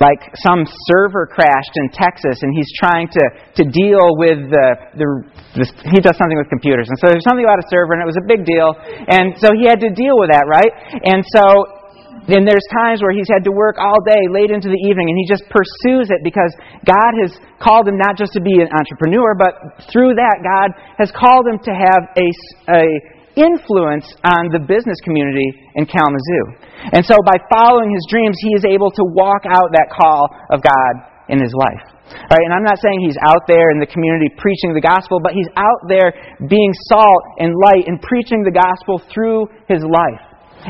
like 0.00 0.18
some 0.42 0.66
server 0.90 1.26
crashed 1.30 1.74
in 1.76 1.90
Texas 1.94 2.42
and 2.42 2.50
he's 2.54 2.68
trying 2.80 3.06
to, 3.06 3.24
to 3.54 3.64
deal 3.70 4.18
with 4.18 4.50
the, 4.50 4.68
the, 4.98 5.06
the, 5.54 5.64
he 5.94 6.00
does 6.02 6.18
something 6.18 6.36
with 6.36 6.50
computers 6.50 6.90
and 6.90 6.98
so 6.98 7.06
there's 7.06 7.22
something 7.22 7.46
about 7.46 7.62
a 7.62 7.68
server 7.70 7.94
and 7.94 8.02
it 8.02 8.08
was 8.08 8.18
a 8.18 8.26
big 8.26 8.42
deal 8.42 8.74
and 8.82 9.38
so 9.38 9.54
he 9.54 9.62
had 9.62 9.78
to 9.78 9.92
deal 9.94 10.18
with 10.18 10.32
that 10.34 10.42
right 10.50 10.72
and 11.06 11.22
so 11.30 11.75
then 12.24 12.48
there's 12.48 12.64
times 12.72 13.04
where 13.04 13.12
he's 13.12 13.28
had 13.28 13.44
to 13.44 13.52
work 13.52 13.76
all 13.76 14.00
day, 14.02 14.24
late 14.32 14.50
into 14.50 14.72
the 14.72 14.80
evening, 14.88 15.12
and 15.12 15.16
he 15.20 15.28
just 15.28 15.44
pursues 15.52 16.08
it 16.08 16.24
because 16.24 16.50
God 16.88 17.12
has 17.20 17.36
called 17.60 17.86
him 17.86 18.00
not 18.00 18.16
just 18.16 18.32
to 18.34 18.42
be 18.42 18.58
an 18.64 18.72
entrepreneur, 18.72 19.36
but 19.36 19.84
through 19.92 20.16
that, 20.16 20.42
God 20.42 20.74
has 20.98 21.12
called 21.12 21.46
him 21.46 21.60
to 21.62 21.72
have 21.76 22.02
a, 22.18 22.26
a 22.72 22.82
influence 23.36 24.08
on 24.24 24.48
the 24.48 24.58
business 24.58 24.96
community 25.04 25.46
in 25.76 25.84
Kalamazoo. 25.84 26.44
And 26.96 27.04
so 27.04 27.14
by 27.28 27.36
following 27.52 27.92
his 27.92 28.04
dreams, 28.08 28.34
he 28.40 28.56
is 28.56 28.64
able 28.64 28.90
to 28.96 29.04
walk 29.12 29.44
out 29.44 29.68
that 29.76 29.92
call 29.92 30.32
of 30.50 30.64
God 30.64 30.92
in 31.28 31.38
his 31.38 31.52
life. 31.52 31.84
Right, 32.06 32.44
and 32.46 32.54
I'm 32.54 32.62
not 32.62 32.78
saying 32.78 33.02
he's 33.02 33.18
out 33.28 33.46
there 33.46 33.70
in 33.70 33.78
the 33.78 33.86
community 33.86 34.30
preaching 34.38 34.72
the 34.74 34.80
gospel, 34.80 35.18
but 35.18 35.32
he's 35.34 35.50
out 35.58 35.82
there 35.90 36.14
being 36.48 36.72
salt 36.86 37.22
and 37.38 37.50
light 37.50 37.86
and 37.86 38.00
preaching 38.00 38.42
the 38.42 38.54
gospel 38.54 39.02
through 39.12 39.46
his 39.68 39.82
life. 39.82 40.22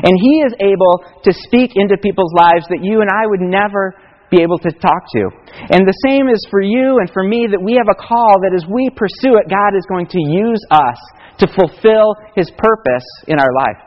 And 0.03 0.13
He 0.21 0.43
is 0.45 0.53
able 0.59 1.01
to 1.23 1.31
speak 1.33 1.73
into 1.75 1.97
people's 1.97 2.33
lives 2.33 2.65
that 2.69 2.83
you 2.83 3.01
and 3.01 3.09
I 3.09 3.25
would 3.25 3.41
never 3.41 3.95
be 4.29 4.41
able 4.43 4.59
to 4.59 4.71
talk 4.71 5.03
to. 5.15 5.23
And 5.71 5.87
the 5.87 5.97
same 6.05 6.27
is 6.27 6.45
for 6.51 6.61
you 6.61 6.99
and 6.99 7.09
for 7.11 7.23
me 7.23 7.47
that 7.49 7.61
we 7.63 7.79
have 7.79 7.87
a 7.87 7.95
call 7.95 8.43
that 8.43 8.51
as 8.53 8.67
we 8.67 8.89
pursue 8.91 9.39
it, 9.39 9.47
God 9.49 9.71
is 9.77 9.85
going 9.87 10.07
to 10.07 10.19
use 10.19 10.59
us 10.71 10.99
to 11.39 11.47
fulfill 11.47 12.15
His 12.35 12.51
purpose 12.57 13.07
in 13.27 13.39
our 13.39 13.53
life. 13.55 13.79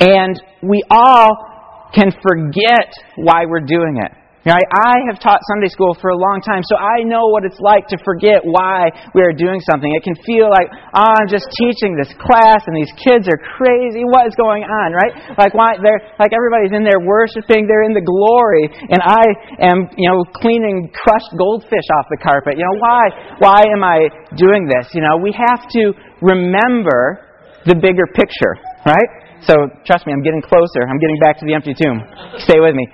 And 0.00 0.40
we 0.62 0.82
all 0.90 1.90
can 1.94 2.12
forget 2.22 2.92
why 3.16 3.46
we're 3.46 3.66
doing 3.66 3.98
it. 3.98 4.12
Right? 4.40 4.64
I 4.72 5.04
have 5.12 5.20
taught 5.20 5.36
Sunday 5.52 5.68
school 5.68 5.92
for 6.00 6.16
a 6.16 6.16
long 6.16 6.40
time, 6.40 6.64
so 6.64 6.72
I 6.80 7.04
know 7.04 7.28
what 7.28 7.44
it's 7.44 7.60
like 7.60 7.84
to 7.92 8.00
forget 8.00 8.40
why 8.40 8.88
we 9.12 9.20
are 9.20 9.36
doing 9.36 9.60
something. 9.60 9.92
It 9.92 10.00
can 10.00 10.16
feel 10.24 10.48
like, 10.48 10.72
oh, 10.96 11.12
I'm 11.20 11.28
just 11.28 11.44
teaching 11.60 11.92
this 11.92 12.08
class 12.16 12.64
and 12.64 12.72
these 12.72 12.88
kids 13.04 13.28
are 13.28 13.36
crazy. 13.36 14.00
What 14.08 14.24
is 14.24 14.32
going 14.40 14.64
on, 14.64 14.96
right? 14.96 15.12
Like 15.36 15.52
why 15.52 15.76
they're 15.84 16.00
like 16.16 16.32
everybody's 16.32 16.72
in 16.72 16.88
there 16.88 17.04
worshiping, 17.04 17.68
they're 17.68 17.84
in 17.84 17.92
the 17.92 18.00
glory, 18.00 18.64
and 18.88 19.04
I 19.04 19.28
am, 19.60 19.92
you 20.00 20.08
know, 20.08 20.24
cleaning 20.40 20.88
crushed 20.96 21.36
goldfish 21.36 21.84
off 22.00 22.08
the 22.08 22.20
carpet. 22.24 22.56
You 22.56 22.64
know, 22.64 22.80
why 22.80 23.02
why 23.44 23.60
am 23.68 23.84
I 23.84 24.08
doing 24.40 24.64
this? 24.64 24.88
You 24.96 25.04
know, 25.04 25.20
we 25.20 25.36
have 25.36 25.68
to 25.76 25.92
remember 26.24 27.28
the 27.68 27.76
bigger 27.76 28.08
picture, 28.16 28.56
right? 28.88 29.29
So 29.46 29.54
trust 29.88 30.06
me, 30.06 30.12
I'm 30.12 30.22
getting 30.22 30.42
closer. 30.42 30.84
I'm 30.84 31.00
getting 31.00 31.18
back 31.20 31.40
to 31.40 31.44
the 31.48 31.54
empty 31.54 31.72
tomb. 31.72 32.00
Stay 32.44 32.60
with 32.60 32.76
me. 32.76 32.84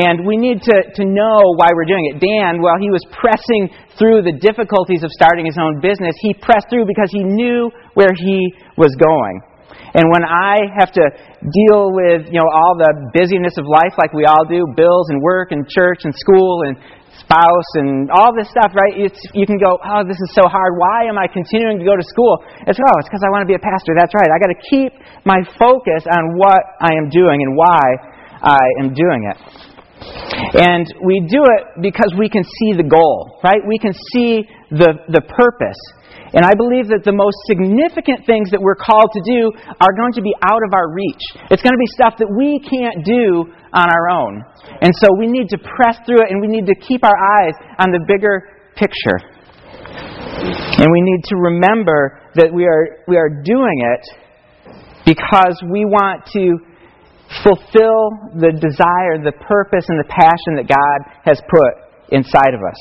And 0.00 0.24
we 0.24 0.36
need 0.36 0.62
to, 0.64 0.76
to 0.96 1.04
know 1.04 1.38
why 1.60 1.68
we're 1.76 1.88
doing 1.88 2.08
it. 2.12 2.20
Dan, 2.20 2.62
while 2.62 2.80
he 2.80 2.88
was 2.88 3.04
pressing 3.12 3.68
through 4.00 4.24
the 4.24 4.32
difficulties 4.40 5.04
of 5.04 5.10
starting 5.12 5.44
his 5.44 5.60
own 5.60 5.80
business, 5.80 6.16
he 6.24 6.32
pressed 6.32 6.72
through 6.72 6.88
because 6.88 7.12
he 7.12 7.20
knew 7.20 7.70
where 7.94 8.12
he 8.16 8.48
was 8.76 8.96
going. 8.96 9.40
And 9.92 10.06
when 10.12 10.22
I 10.22 10.70
have 10.78 10.92
to 10.94 11.04
deal 11.42 11.90
with, 11.90 12.30
you 12.30 12.38
know, 12.38 12.46
all 12.46 12.78
the 12.78 13.10
busyness 13.10 13.58
of 13.58 13.66
life 13.66 13.98
like 13.98 14.14
we 14.14 14.24
all 14.24 14.46
do, 14.46 14.62
bills 14.76 15.10
and 15.10 15.20
work 15.20 15.50
and 15.50 15.66
church 15.66 16.06
and 16.06 16.14
school 16.14 16.62
and 16.66 16.78
spouse 17.30 17.70
and 17.78 18.10
all 18.10 18.34
this 18.34 18.50
stuff, 18.50 18.74
right? 18.74 18.98
It's, 18.98 19.22
you 19.38 19.46
can 19.46 19.62
go, 19.62 19.78
oh, 19.78 20.02
this 20.02 20.18
is 20.18 20.34
so 20.34 20.50
hard. 20.50 20.74
Why 20.74 21.06
am 21.06 21.14
I 21.14 21.30
continuing 21.30 21.78
to 21.78 21.86
go 21.86 21.94
to 21.94 22.02
school? 22.02 22.42
It's, 22.66 22.74
oh, 22.74 22.96
it's 22.98 23.06
because 23.06 23.22
I 23.22 23.30
want 23.30 23.46
to 23.46 23.50
be 23.50 23.54
a 23.54 23.62
pastor. 23.62 23.94
That's 23.94 24.10
right. 24.10 24.26
I 24.26 24.38
got 24.42 24.50
to 24.50 24.60
keep 24.66 24.90
my 25.22 25.38
focus 25.54 26.02
on 26.10 26.34
what 26.34 26.58
I 26.82 26.98
am 26.98 27.06
doing 27.06 27.38
and 27.38 27.54
why 27.54 27.78
I 28.42 28.58
am 28.82 28.90
doing 28.90 29.30
it. 29.30 29.38
And 30.00 30.86
we 31.04 31.20
do 31.28 31.44
it 31.44 31.82
because 31.82 32.12
we 32.18 32.28
can 32.28 32.44
see 32.44 32.72
the 32.76 32.86
goal, 32.86 33.40
right? 33.44 33.60
We 33.66 33.78
can 33.78 33.92
see 34.12 34.48
the, 34.70 34.96
the 35.08 35.20
purpose. 35.20 35.80
And 36.32 36.46
I 36.46 36.54
believe 36.54 36.86
that 36.94 37.02
the 37.02 37.14
most 37.14 37.34
significant 37.50 38.22
things 38.22 38.54
that 38.54 38.62
we're 38.62 38.78
called 38.78 39.10
to 39.18 39.22
do 39.26 39.50
are 39.82 39.92
going 39.98 40.14
to 40.14 40.22
be 40.22 40.30
out 40.46 40.62
of 40.62 40.70
our 40.72 40.94
reach. 40.94 41.24
It's 41.50 41.62
going 41.62 41.74
to 41.74 41.82
be 41.82 41.90
stuff 41.90 42.14
that 42.22 42.30
we 42.30 42.62
can't 42.62 43.02
do 43.02 43.50
on 43.74 43.86
our 43.90 44.06
own. 44.10 44.42
And 44.80 44.94
so 44.94 45.10
we 45.18 45.26
need 45.26 45.50
to 45.50 45.58
press 45.58 45.98
through 46.06 46.22
it 46.22 46.30
and 46.30 46.38
we 46.40 46.46
need 46.46 46.70
to 46.70 46.76
keep 46.86 47.02
our 47.02 47.18
eyes 47.42 47.54
on 47.82 47.90
the 47.90 47.98
bigger 48.06 48.46
picture. 48.78 49.18
And 50.78 50.86
we 50.86 51.00
need 51.02 51.22
to 51.34 51.36
remember 51.36 52.22
that 52.38 52.54
we 52.54 52.64
are, 52.64 53.02
we 53.08 53.18
are 53.18 53.42
doing 53.42 53.78
it 53.90 54.04
because 55.04 55.58
we 55.66 55.84
want 55.84 56.24
to 56.32 56.69
fulfill 57.42 58.34
the 58.34 58.50
desire, 58.58 59.22
the 59.22 59.36
purpose, 59.46 59.86
and 59.86 59.98
the 60.02 60.10
passion 60.10 60.58
that 60.58 60.66
God 60.66 60.98
has 61.22 61.38
put 61.46 61.72
inside 62.10 62.54
of 62.54 62.62
us. 62.66 62.80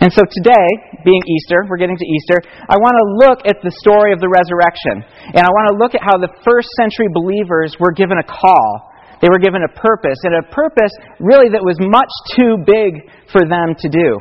And 0.00 0.12
so 0.12 0.22
today, 0.22 0.68
being 1.02 1.22
Easter, 1.26 1.66
we're 1.66 1.80
getting 1.80 1.98
to 1.98 2.06
Easter, 2.06 2.38
I 2.70 2.78
want 2.78 2.94
to 2.94 3.06
look 3.26 3.38
at 3.50 3.58
the 3.66 3.72
story 3.82 4.12
of 4.14 4.20
the 4.22 4.30
resurrection. 4.30 5.02
And 5.34 5.42
I 5.42 5.50
want 5.50 5.74
to 5.74 5.76
look 5.80 5.98
at 5.98 6.02
how 6.06 6.14
the 6.18 6.30
first 6.46 6.70
century 6.78 7.10
believers 7.10 7.74
were 7.82 7.90
given 7.90 8.18
a 8.18 8.26
call. 8.26 8.92
They 9.18 9.30
were 9.30 9.42
given 9.42 9.62
a 9.62 9.72
purpose, 9.74 10.18
and 10.22 10.34
a 10.38 10.46
purpose 10.50 10.90
really 11.18 11.50
that 11.50 11.62
was 11.62 11.78
much 11.78 12.10
too 12.34 12.58
big 12.66 13.06
for 13.30 13.46
them 13.46 13.74
to 13.78 13.88
do. 13.88 14.18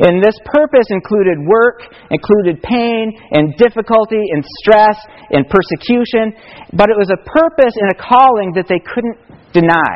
And 0.00 0.24
this 0.24 0.36
purpose 0.44 0.88
included 0.88 1.36
work, 1.44 1.84
included 2.10 2.62
pain 2.62 3.12
and 3.32 3.56
difficulty 3.56 4.20
and 4.32 4.44
stress 4.62 4.96
and 5.30 5.44
persecution, 5.48 6.32
but 6.72 6.88
it 6.88 6.96
was 6.96 7.12
a 7.12 7.20
purpose 7.20 7.74
and 7.76 7.92
a 7.92 7.98
calling 8.00 8.52
that 8.56 8.68
they 8.68 8.80
couldn't 8.80 9.18
deny. 9.52 9.94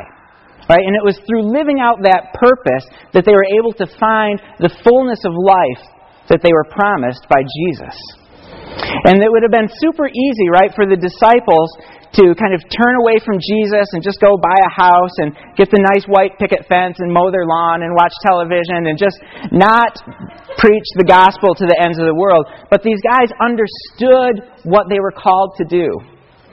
Right? 0.68 0.86
And 0.86 0.94
it 0.94 1.02
was 1.02 1.18
through 1.26 1.50
living 1.50 1.80
out 1.82 1.98
that 2.06 2.30
purpose 2.38 2.86
that 3.12 3.26
they 3.26 3.34
were 3.34 3.48
able 3.58 3.74
to 3.82 3.86
find 3.98 4.38
the 4.62 4.70
fullness 4.86 5.18
of 5.26 5.34
life 5.34 5.82
that 6.30 6.40
they 6.46 6.54
were 6.54 6.68
promised 6.70 7.26
by 7.26 7.42
Jesus. 7.42 7.96
And 9.04 9.18
it 9.18 9.26
would 9.26 9.42
have 9.42 9.50
been 9.50 9.68
super 9.82 10.06
easy, 10.06 10.46
right, 10.52 10.70
for 10.70 10.86
the 10.86 10.94
disciples 10.94 11.68
to 12.18 12.34
kind 12.34 12.50
of 12.50 12.60
turn 12.74 12.98
away 12.98 13.22
from 13.22 13.38
Jesus 13.38 13.86
and 13.94 14.02
just 14.02 14.18
go 14.18 14.34
buy 14.34 14.58
a 14.66 14.72
house 14.72 15.14
and 15.22 15.30
get 15.54 15.70
the 15.70 15.78
nice 15.94 16.02
white 16.10 16.34
picket 16.42 16.66
fence 16.66 16.98
and 16.98 17.12
mow 17.12 17.30
their 17.30 17.46
lawn 17.46 17.82
and 17.86 17.94
watch 17.94 18.12
television 18.26 18.90
and 18.90 18.98
just 18.98 19.18
not 19.54 19.94
preach 20.58 20.88
the 20.98 21.06
gospel 21.06 21.54
to 21.54 21.66
the 21.66 21.78
ends 21.78 21.98
of 21.98 22.06
the 22.06 22.14
world. 22.14 22.46
But 22.70 22.82
these 22.82 22.98
guys 23.06 23.30
understood 23.38 24.42
what 24.66 24.90
they 24.90 24.98
were 24.98 25.14
called 25.14 25.54
to 25.62 25.64
do. 25.64 25.86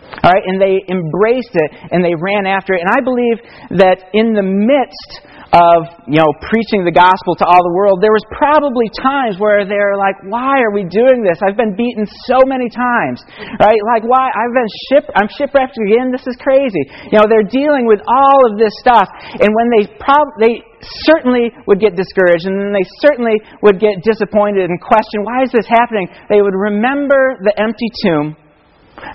All 0.08 0.32
right, 0.32 0.46
and 0.46 0.62
they 0.62 0.80
embraced 0.88 1.54
it 1.54 1.70
and 1.92 2.06
they 2.06 2.16
ran 2.16 2.46
after 2.46 2.74
it. 2.74 2.82
And 2.82 2.90
I 2.94 3.02
believe 3.04 3.38
that 3.82 4.14
in 4.14 4.34
the 4.34 4.46
midst 4.46 5.26
of 5.58 6.06
you 6.06 6.22
know 6.22 6.30
preaching 6.46 6.86
the 6.86 6.94
gospel 6.94 7.34
to 7.42 7.46
all 7.50 7.62
the 7.66 7.74
world, 7.74 8.00
there 8.00 8.14
was 8.14 8.24
probably 8.30 8.86
times 9.02 9.42
where 9.42 9.66
they're 9.66 9.98
like, 9.98 10.16
"Why 10.30 10.62
are 10.62 10.70
we 10.70 10.86
doing 10.86 11.26
this? 11.26 11.42
I've 11.42 11.58
been 11.58 11.74
beaten 11.74 12.06
so 12.30 12.38
many 12.46 12.70
times, 12.70 13.26
right? 13.58 13.82
Like, 13.98 14.06
why? 14.06 14.30
I've 14.30 14.54
been 14.54 14.72
ship, 14.90 15.06
I'm 15.18 15.30
shipwrecked 15.34 15.78
again. 15.82 16.14
This 16.14 16.26
is 16.30 16.38
crazy." 16.38 16.84
You 17.10 17.18
know, 17.18 17.26
they're 17.26 17.50
dealing 17.50 17.90
with 17.90 18.00
all 18.06 18.40
of 18.48 18.62
this 18.62 18.74
stuff, 18.80 19.10
and 19.42 19.50
when 19.50 19.68
they 19.74 19.84
prob- 19.98 20.38
they 20.38 20.62
certainly 21.10 21.50
would 21.66 21.82
get 21.82 21.98
discouraged, 21.98 22.46
and 22.46 22.62
then 22.62 22.72
they 22.72 22.86
certainly 23.02 23.42
would 23.66 23.82
get 23.82 24.06
disappointed 24.06 24.70
and 24.70 24.78
question, 24.80 25.26
"Why 25.26 25.42
is 25.42 25.52
this 25.52 25.68
happening?" 25.68 26.08
They 26.30 26.42
would 26.42 26.56
remember 26.56 27.38
the 27.42 27.54
empty 27.58 27.90
tomb 28.06 28.38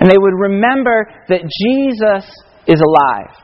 and 0.00 0.10
they 0.10 0.18
would 0.18 0.34
remember 0.34 1.06
that 1.28 1.42
Jesus 1.42 2.24
is 2.66 2.80
alive. 2.80 3.41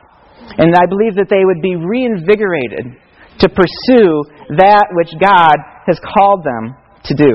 And 0.57 0.73
I 0.75 0.85
believe 0.87 1.15
that 1.15 1.29
they 1.29 1.45
would 1.45 1.61
be 1.61 1.75
reinvigorated 1.75 2.97
to 3.39 3.47
pursue 3.49 4.23
that 4.57 4.87
which 4.91 5.13
God 5.19 5.55
has 5.87 5.99
called 6.01 6.43
them 6.43 6.75
to 7.05 7.13
do. 7.15 7.33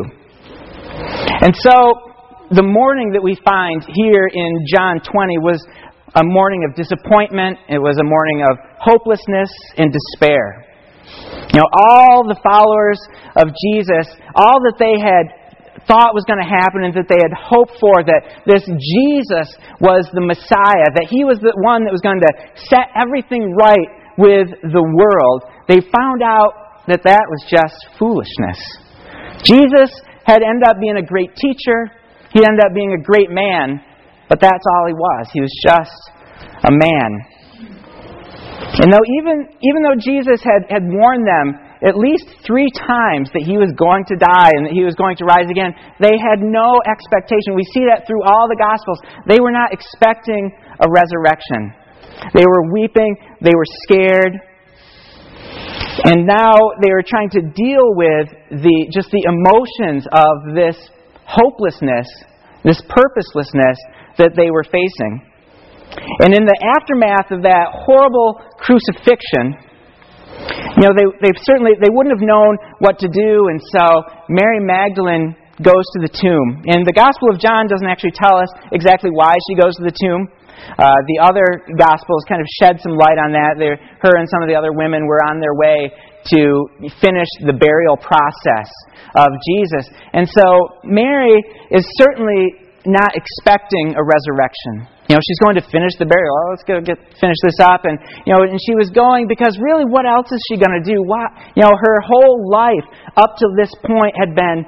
And 1.41 1.55
so, 1.57 2.13
the 2.51 2.63
morning 2.63 3.13
that 3.13 3.23
we 3.23 3.39
find 3.45 3.83
here 3.89 4.29
in 4.29 4.51
John 4.69 5.01
20 5.01 5.39
was 5.39 5.65
a 6.15 6.23
morning 6.23 6.63
of 6.69 6.77
disappointment, 6.77 7.59
it 7.69 7.81
was 7.81 7.99
a 7.99 8.05
morning 8.05 8.45
of 8.47 8.59
hopelessness 8.79 9.51
and 9.77 9.91
despair. 9.91 10.63
You 11.51 11.61
know, 11.61 11.71
all 11.73 12.23
the 12.27 12.39
followers 12.43 13.01
of 13.35 13.51
Jesus, 13.51 14.07
all 14.35 14.63
that 14.63 14.79
they 14.79 14.95
had 15.01 15.44
thought 15.87 16.17
was 16.17 16.25
going 16.25 16.41
to 16.41 16.49
happen 16.49 16.85
and 16.85 16.95
that 16.97 17.09
they 17.09 17.21
had 17.21 17.35
hoped 17.35 17.77
for, 17.81 18.05
that 18.05 18.45
this 18.49 18.65
Jesus 18.65 19.49
was 19.81 20.09
the 20.13 20.25
Messiah, 20.25 20.89
that 20.97 21.09
he 21.09 21.25
was 21.25 21.41
the 21.41 21.53
one 21.61 21.85
that 21.85 21.93
was 21.93 22.01
going 22.01 22.21
to 22.21 22.33
set 22.69 22.89
everything 22.97 23.53
right 23.53 23.89
with 24.17 24.49
the 24.63 24.85
world, 24.85 25.45
they 25.69 25.81
found 25.81 26.23
out 26.23 26.85
that 26.87 27.03
that 27.05 27.25
was 27.29 27.43
just 27.49 27.77
foolishness. 27.99 28.61
Jesus 29.45 29.91
had 30.25 30.41
ended 30.41 30.65
up 30.69 30.81
being 30.81 30.97
a 30.97 31.05
great 31.05 31.35
teacher, 31.37 31.93
he 32.33 32.41
ended 32.45 32.65
up 32.65 32.75
being 32.75 32.93
a 32.93 33.03
great 33.03 33.31
man, 33.31 33.81
but 34.29 34.41
that's 34.41 34.65
all 34.65 34.85
he 34.87 34.95
was. 34.95 35.29
He 35.33 35.41
was 35.41 35.53
just 35.63 36.01
a 36.65 36.73
man. 36.73 37.11
And 38.81 38.93
though 38.93 39.07
even, 39.21 39.47
even 39.63 39.81
though 39.85 39.99
Jesus 40.01 40.43
had, 40.43 40.67
had 40.69 40.83
warned 40.83 41.27
them 41.27 41.64
at 41.83 41.99
least 41.99 42.31
three 42.47 42.71
times 42.71 43.33
that 43.35 43.43
he 43.43 43.59
was 43.59 43.75
going 43.75 44.07
to 44.07 44.17
die 44.17 44.53
and 44.55 44.69
that 44.69 44.75
he 44.77 44.87
was 44.87 44.95
going 44.95 45.19
to 45.19 45.27
rise 45.27 45.51
again. 45.51 45.75
They 45.99 46.15
had 46.15 46.39
no 46.39 46.79
expectation. 46.87 47.59
We 47.59 47.67
see 47.75 47.89
that 47.91 48.07
through 48.07 48.23
all 48.23 48.47
the 48.47 48.61
Gospels. 48.61 49.01
They 49.27 49.43
were 49.43 49.51
not 49.51 49.75
expecting 49.75 50.55
a 50.79 50.87
resurrection. 50.87 51.75
They 52.33 52.47
were 52.47 52.71
weeping, 52.71 53.17
they 53.43 53.55
were 53.55 53.69
scared. 53.87 54.39
And 56.05 56.27
now 56.27 56.55
they 56.83 56.91
were 56.91 57.05
trying 57.07 57.31
to 57.31 57.43
deal 57.43 57.95
with 57.95 58.29
the, 58.51 58.91
just 58.93 59.11
the 59.11 59.25
emotions 59.27 60.07
of 60.11 60.55
this 60.55 60.77
hopelessness, 61.27 62.07
this 62.63 62.81
purposelessness 62.89 63.79
that 64.19 64.35
they 64.37 64.51
were 64.51 64.65
facing. 64.65 65.23
And 66.21 66.35
in 66.35 66.45
the 66.45 66.59
aftermath 66.63 67.31
of 67.31 67.43
that 67.43 67.71
horrible 67.87 68.43
crucifixion, 68.59 69.55
you 70.77 70.83
know, 70.89 70.95
they, 70.95 71.07
they 71.23 71.33
certainly 71.47 71.73
they 71.79 71.91
wouldn't 71.91 72.15
have 72.15 72.25
known 72.25 72.59
what 72.79 72.99
to 72.99 73.09
do, 73.09 73.49
and 73.49 73.61
so 73.71 74.03
Mary 74.29 74.59
Magdalene 74.59 75.37
goes 75.63 75.87
to 75.95 76.03
the 76.03 76.11
tomb. 76.11 76.67
And 76.67 76.83
the 76.83 76.97
Gospel 76.97 77.31
of 77.31 77.39
John 77.39 77.71
doesn't 77.71 77.87
actually 77.87 78.17
tell 78.19 78.35
us 78.39 78.51
exactly 78.75 79.11
why 79.15 79.39
she 79.47 79.55
goes 79.55 79.77
to 79.79 79.85
the 79.87 79.95
tomb. 79.95 80.27
Uh, 80.75 80.99
the 81.07 81.23
other 81.23 81.63
Gospels 81.79 82.27
kind 82.27 82.41
of 82.41 82.49
shed 82.59 82.81
some 82.83 82.99
light 82.99 83.21
on 83.21 83.31
that. 83.37 83.55
They're, 83.59 83.79
her 83.79 84.15
and 84.19 84.27
some 84.27 84.43
of 84.43 84.49
the 84.49 84.57
other 84.59 84.73
women 84.73 85.07
were 85.07 85.23
on 85.31 85.39
their 85.39 85.55
way 85.55 85.93
to 86.35 86.67
finish 86.99 87.29
the 87.45 87.53
burial 87.55 88.01
process 88.01 88.71
of 89.15 89.29
Jesus. 89.47 89.87
And 90.17 90.27
so 90.27 90.81
Mary 90.83 91.39
is 91.71 91.85
certainly 92.01 92.65
not 92.87 93.13
expecting 93.15 93.95
a 93.95 94.03
resurrection. 94.03 94.89
You 95.09 95.17
know, 95.17 95.21
she's 95.21 95.41
going 95.45 95.61
to 95.61 95.65
finish 95.69 95.93
the 96.01 96.09
burial. 96.09 96.33
Oh, 96.33 96.49
let's 96.57 96.65
go 96.65 96.81
get 96.81 96.97
finish 97.21 97.37
this 97.45 97.61
up, 97.61 97.85
and 97.85 98.01
you 98.25 98.33
know, 98.33 98.41
and 98.41 98.57
she 98.57 98.73
was 98.73 98.89
going 98.89 99.29
because 99.29 99.61
really, 99.61 99.85
what 99.85 100.09
else 100.09 100.33
is 100.33 100.41
she 100.49 100.57
going 100.57 100.73
to 100.73 100.85
do? 100.85 100.97
Why? 101.05 101.29
you 101.53 101.63
know, 101.63 101.77
her 101.77 102.01
whole 102.01 102.49
life 102.49 102.89
up 103.17 103.37
to 103.37 103.47
this 103.57 103.71
point 103.85 104.17
had 104.17 104.33
been 104.33 104.65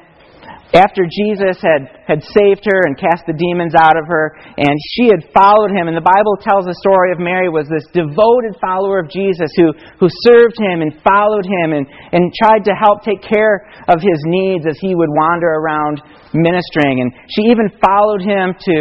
after 0.75 1.07
Jesus 1.07 1.63
had, 1.63 1.87
had 2.11 2.21
saved 2.27 2.67
her 2.67 2.81
and 2.85 2.99
cast 2.99 3.23
the 3.25 3.37
demons 3.39 3.73
out 3.79 3.95
of 3.95 4.05
her, 4.11 4.35
and 4.59 4.75
she 4.93 5.07
had 5.07 5.23
followed 5.31 5.71
him. 5.71 5.87
And 5.87 5.95
the 5.95 6.03
Bible 6.03 6.35
tells 6.43 6.67
the 6.67 6.75
story 6.83 7.15
of 7.15 7.23
Mary 7.23 7.47
was 7.47 7.71
this 7.71 7.87
devoted 7.95 8.59
follower 8.59 8.99
of 8.99 9.07
Jesus 9.07 9.49
who, 9.55 9.71
who 10.03 10.11
served 10.27 10.59
him 10.59 10.83
and 10.83 10.91
followed 11.07 11.47
him 11.47 11.71
and, 11.71 11.87
and 12.11 12.35
tried 12.35 12.67
to 12.67 12.75
help 12.75 13.07
take 13.07 13.23
care 13.23 13.63
of 13.87 14.03
his 14.03 14.19
needs 14.27 14.67
as 14.67 14.75
he 14.83 14.99
would 14.99 15.11
wander 15.11 15.49
around 15.49 16.03
ministering. 16.35 16.99
And 16.99 17.15
she 17.31 17.47
even 17.47 17.71
followed 17.79 18.21
him 18.27 18.53
to 18.67 18.77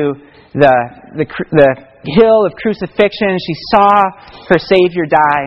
the, 0.58 0.74
the, 1.16 1.28
the 1.28 1.70
hill 2.04 2.46
of 2.46 2.54
crucifixion. 2.60 3.40
She 3.40 3.56
saw 3.72 4.04
her 4.52 4.60
Savior 4.60 5.08
die, 5.08 5.46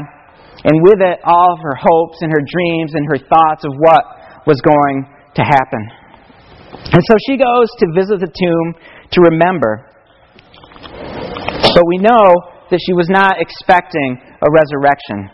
and 0.65 0.75
with 0.83 1.01
it, 1.01 1.21
all 1.25 1.55
of 1.55 1.61
her 1.63 1.77
hopes 1.77 2.19
and 2.21 2.33
her 2.33 2.45
dreams 2.45 2.93
and 2.95 3.05
her 3.13 3.21
thoughts 3.21 3.65
of 3.65 3.73
what 3.79 4.03
was 4.47 4.61
going 4.65 5.07
to 5.37 5.43
happen. 5.43 5.83
And 6.93 7.03
so 7.05 7.15
she 7.29 7.37
goes 7.37 7.69
to 7.79 7.87
visit 7.95 8.21
the 8.21 8.33
tomb 8.33 8.67
to 9.13 9.19
remember. 9.31 9.87
But 11.75 11.85
we 11.87 11.99
know 11.99 12.59
that 12.71 12.81
she 12.85 12.93
was 12.93 13.09
not 13.09 13.41
expecting 13.41 14.21
a 14.41 14.49
resurrection. 14.51 15.31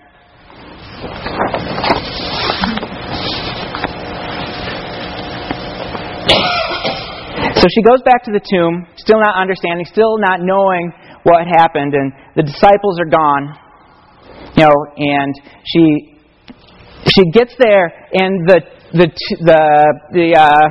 So 7.64 7.72
she 7.72 7.80
goes 7.80 8.04
back 8.04 8.20
to 8.28 8.32
the 8.36 8.44
tomb, 8.44 8.84
still 9.00 9.16
not 9.24 9.40
understanding, 9.40 9.88
still 9.88 10.20
not 10.20 10.44
knowing 10.44 10.92
what 11.24 11.48
happened, 11.48 11.96
and 11.96 12.12
the 12.36 12.44
disciples 12.44 13.00
are 13.00 13.08
gone. 13.08 13.56
You 14.52 14.68
know, 14.68 14.78
and 15.00 15.32
she 15.64 16.12
she 17.08 17.24
gets 17.32 17.56
there, 17.56 17.88
and 18.12 18.44
the 18.44 18.60
the 18.92 19.08
the 19.48 19.62
the 20.12 20.26
uh, 20.36 20.66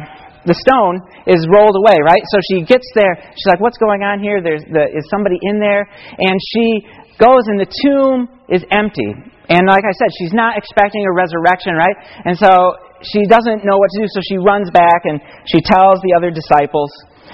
the 0.46 0.54
stone 0.54 1.02
is 1.26 1.42
rolled 1.50 1.74
away, 1.82 1.98
right? 2.06 2.22
So 2.30 2.38
she 2.46 2.62
gets 2.62 2.86
there. 2.94 3.18
She's 3.42 3.50
like, 3.50 3.58
"What's 3.58 3.82
going 3.82 4.06
on 4.06 4.22
here? 4.22 4.46
There's 4.46 4.62
the, 4.70 4.86
is 4.94 5.10
somebody 5.10 5.42
in 5.42 5.58
there?" 5.58 5.90
And 6.22 6.38
she 6.54 6.86
goes, 7.18 7.42
and 7.50 7.58
the 7.58 7.70
tomb 7.90 8.30
is 8.54 8.62
empty. 8.70 9.18
And 9.50 9.66
like 9.66 9.82
I 9.82 9.94
said, 9.98 10.14
she's 10.22 10.34
not 10.34 10.62
expecting 10.62 11.10
a 11.10 11.14
resurrection, 11.14 11.74
right? 11.74 11.98
And 12.26 12.38
so 12.38 12.78
she 13.04 13.28
doesn't 13.28 13.68
know 13.68 13.78
what 13.78 13.90
to 13.96 13.98
do. 14.02 14.08
So 14.10 14.20
she 14.24 14.38
runs 14.40 14.72
back 14.72 15.04
and 15.06 15.20
she 15.48 15.60
tells 15.60 16.00
the 16.02 16.16
other 16.16 16.32
disciples. 16.32 16.92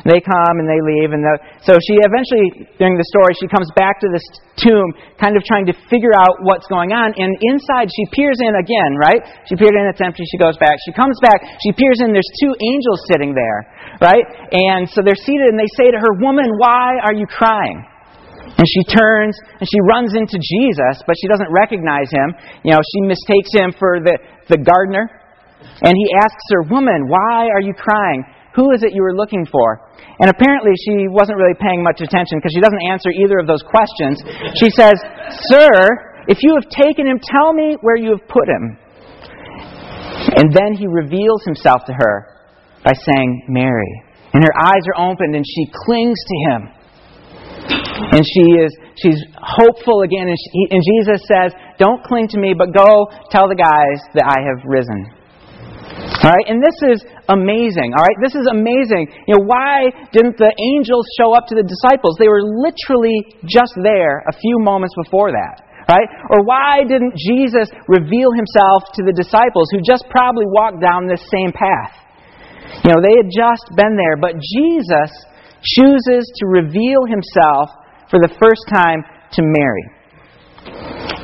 They 0.07 0.23
come 0.23 0.55
and 0.63 0.63
they 0.63 0.79
leave, 0.79 1.11
and 1.11 1.19
the, 1.19 1.35
so 1.59 1.75
she 1.75 1.99
eventually, 1.99 2.71
during 2.79 2.95
the 2.95 3.03
story, 3.11 3.35
she 3.35 3.51
comes 3.51 3.67
back 3.75 3.99
to 3.99 4.07
this 4.07 4.23
tomb, 4.55 4.95
kind 5.19 5.35
of 5.35 5.43
trying 5.43 5.67
to 5.67 5.75
figure 5.91 6.15
out 6.15 6.39
what's 6.39 6.63
going 6.71 6.95
on. 6.95 7.11
And 7.19 7.35
inside, 7.43 7.91
she 7.91 8.07
peers 8.15 8.39
in 8.39 8.55
again, 8.55 8.95
right? 8.95 9.19
She 9.51 9.59
peered 9.59 9.75
in, 9.75 9.83
it's 9.91 9.99
empty. 9.99 10.23
She 10.23 10.39
goes 10.39 10.55
back. 10.55 10.79
She 10.87 10.95
comes 10.95 11.19
back. 11.19 11.43
She 11.67 11.75
peers 11.75 11.99
in. 11.99 12.15
There's 12.15 12.31
two 12.39 12.55
angels 12.63 13.03
sitting 13.11 13.35
there, 13.35 13.67
right? 13.99 14.23
And 14.55 14.87
so 14.87 15.03
they're 15.03 15.19
seated, 15.19 15.51
and 15.51 15.59
they 15.59 15.67
say 15.75 15.91
to 15.91 15.99
her, 15.99 16.11
"Woman, 16.23 16.47
why 16.55 16.95
are 17.03 17.11
you 17.11 17.27
crying?" 17.27 17.83
And 18.55 18.67
she 18.67 18.83
turns 18.87 19.35
and 19.59 19.67
she 19.67 19.79
runs 19.83 20.15
into 20.15 20.39
Jesus, 20.39 21.03
but 21.07 21.15
she 21.19 21.27
doesn't 21.27 21.51
recognize 21.51 22.11
him. 22.11 22.35
You 22.63 22.71
know, 22.71 22.81
she 22.83 22.99
mistakes 23.07 23.51
him 23.51 23.71
for 23.77 23.99
the, 23.99 24.15
the 24.47 24.57
gardener. 24.57 25.18
And 25.81 25.93
he 25.95 26.07
asks 26.23 26.43
her, 26.51 26.63
Woman, 26.63 27.07
why 27.07 27.47
are 27.53 27.61
you 27.61 27.73
crying? 27.73 28.23
Who 28.55 28.71
is 28.71 28.83
it 28.83 28.93
you 28.93 29.03
were 29.03 29.15
looking 29.15 29.45
for? 29.45 29.81
And 30.19 30.29
apparently 30.29 30.71
she 30.83 31.07
wasn't 31.07 31.37
really 31.37 31.55
paying 31.59 31.83
much 31.83 32.01
attention 32.01 32.39
because 32.39 32.51
she 32.53 32.59
doesn't 32.59 32.83
answer 32.91 33.09
either 33.11 33.39
of 33.39 33.47
those 33.47 33.63
questions. 33.63 34.19
She 34.59 34.69
says, 34.71 34.95
Sir, 35.47 35.71
if 36.27 36.43
you 36.43 36.55
have 36.59 36.67
taken 36.69 37.07
him, 37.07 37.19
tell 37.23 37.53
me 37.53 37.77
where 37.81 37.95
you 37.95 38.11
have 38.11 38.27
put 38.27 38.47
him. 38.49 38.77
And 40.35 40.51
then 40.51 40.73
he 40.73 40.87
reveals 40.87 41.43
himself 41.45 41.85
to 41.87 41.93
her 41.93 42.35
by 42.83 42.91
saying, 42.91 43.45
Mary. 43.47 44.03
And 44.33 44.43
her 44.43 44.55
eyes 44.61 44.83
are 44.93 45.09
opened 45.09 45.35
and 45.35 45.45
she 45.45 45.71
clings 45.85 46.19
to 46.19 46.35
him. 46.51 46.61
And 48.11 48.23
she 48.25 48.45
is 48.59 48.71
she's 48.95 49.21
hopeful 49.35 50.01
again 50.01 50.27
and, 50.27 50.37
she, 50.37 50.73
and 50.73 50.81
Jesus 50.81 51.21
says, 51.27 51.53
"Don't 51.77 52.03
cling 52.03 52.27
to 52.29 52.39
me, 52.39 52.53
but 52.57 52.73
go 52.73 53.07
tell 53.29 53.47
the 53.47 53.55
guys 53.55 54.01
that 54.15 54.25
I 54.25 54.41
have 54.41 54.65
risen." 54.65 55.18
All 56.19 56.31
right, 56.35 56.47
and 56.51 56.59
this 56.59 56.75
is 56.91 56.99
amazing. 57.31 57.95
All 57.95 58.03
right, 58.03 58.19
this 58.19 58.35
is 58.35 58.43
amazing. 58.51 59.07
You 59.23 59.39
know, 59.39 59.45
why 59.47 59.87
didn't 60.11 60.35
the 60.35 60.51
angels 60.51 61.07
show 61.15 61.31
up 61.31 61.47
to 61.47 61.55
the 61.55 61.63
disciples? 61.63 62.19
They 62.19 62.27
were 62.27 62.43
literally 62.43 63.39
just 63.47 63.71
there 63.79 64.19
a 64.27 64.35
few 64.35 64.59
moments 64.59 64.91
before 64.99 65.31
that. 65.31 65.63
Right? 65.87 66.05
Or 66.29 66.45
why 66.45 66.85
didn't 66.85 67.17
Jesus 67.17 67.71
reveal 67.87 68.29
himself 68.35 68.93
to 68.93 69.01
the 69.01 69.15
disciples 69.15 69.73
who 69.73 69.81
just 69.81 70.05
probably 70.11 70.45
walked 70.45 70.83
down 70.83 71.07
this 71.07 71.23
same 71.33 71.49
path? 71.49 71.95
You 72.85 72.93
know, 72.93 73.01
they 73.01 73.15
had 73.17 73.31
just 73.33 73.65
been 73.73 73.97
there, 73.97 74.13
but 74.19 74.37
Jesus 74.37 75.09
chooses 75.63 76.29
to 76.35 76.43
reveal 76.45 77.09
himself 77.09 77.73
for 78.11 78.19
the 78.21 78.29
first 78.37 78.69
time 78.69 79.01
to 79.33 79.41
Mary. 79.41 79.98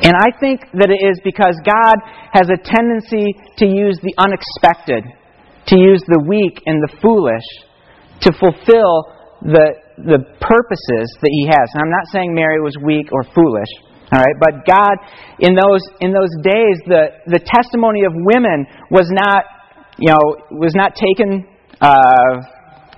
And 0.02 0.14
I 0.14 0.30
think 0.38 0.60
that 0.76 0.90
it 0.92 1.00
is 1.02 1.18
because 1.24 1.56
God 1.64 1.96
has 2.32 2.46
a 2.52 2.58
tendency 2.60 3.32
to 3.58 3.66
use 3.66 3.98
the 4.02 4.14
unexpected, 4.18 5.02
to 5.72 5.76
use 5.76 6.02
the 6.06 6.22
weak 6.28 6.62
and 6.66 6.82
the 6.82 6.92
foolish 7.00 7.46
to 8.22 8.32
fulfill 8.32 9.12
the, 9.42 9.76
the 9.98 10.20
purposes 10.40 11.06
that 11.20 11.32
He 11.32 11.48
has. 11.48 11.66
And 11.74 11.82
I'm 11.84 11.92
not 11.92 12.06
saying 12.12 12.34
Mary 12.34 12.60
was 12.60 12.76
weak 12.82 13.08
or 13.12 13.24
foolish. 13.34 13.72
All 14.12 14.22
right, 14.22 14.38
but 14.38 14.62
God, 14.62 14.96
in 15.40 15.58
those 15.58 15.82
in 15.98 16.14
those 16.14 16.30
days, 16.38 16.78
the 16.86 17.10
the 17.26 17.42
testimony 17.42 18.06
of 18.06 18.14
women 18.14 18.62
was 18.88 19.10
not, 19.10 19.42
you 19.98 20.14
know, 20.14 20.54
was 20.54 20.76
not 20.76 20.94
taken 20.94 21.42
uh, 21.80 22.46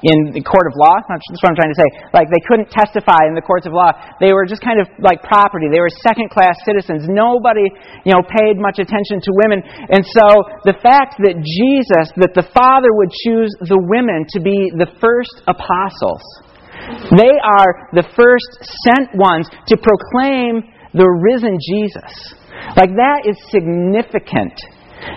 in 0.02 0.30
the 0.30 0.44
court 0.44 0.70
of 0.70 0.74
law. 0.78 0.94
That's 1.10 1.26
what 1.42 1.50
I'm 1.50 1.58
trying 1.58 1.74
to 1.74 1.80
say. 1.80 1.88
Like, 2.14 2.30
they 2.30 2.42
couldn't 2.46 2.70
testify 2.70 3.26
in 3.26 3.34
the 3.34 3.42
courts 3.42 3.66
of 3.66 3.74
law. 3.74 3.90
They 4.22 4.30
were 4.30 4.46
just 4.46 4.62
kind 4.62 4.78
of 4.78 4.86
like 5.02 5.22
property. 5.26 5.66
They 5.66 5.82
were 5.82 5.90
second 5.90 6.30
class 6.30 6.54
citizens. 6.62 7.10
Nobody, 7.10 7.66
you 8.06 8.14
know, 8.14 8.22
paid 8.22 8.58
much 8.62 8.78
attention 8.78 9.18
to 9.26 9.30
women. 9.42 9.62
And 9.90 10.06
so, 10.06 10.26
the 10.62 10.78
fact 10.78 11.18
that 11.26 11.42
Jesus, 11.42 12.14
that 12.22 12.34
the 12.38 12.46
Father 12.54 12.90
would 12.94 13.10
choose 13.26 13.50
the 13.66 13.78
women 13.78 14.22
to 14.34 14.38
be 14.38 14.70
the 14.70 14.90
first 15.02 15.42
apostles, 15.50 16.22
they 17.18 17.34
are 17.42 17.90
the 17.92 18.06
first 18.14 18.50
sent 18.86 19.10
ones 19.18 19.50
to 19.66 19.74
proclaim 19.74 20.62
the 20.94 21.04
risen 21.04 21.58
Jesus. 21.58 22.38
Like, 22.78 22.94
that 22.94 23.26
is 23.26 23.36
significant. 23.50 24.54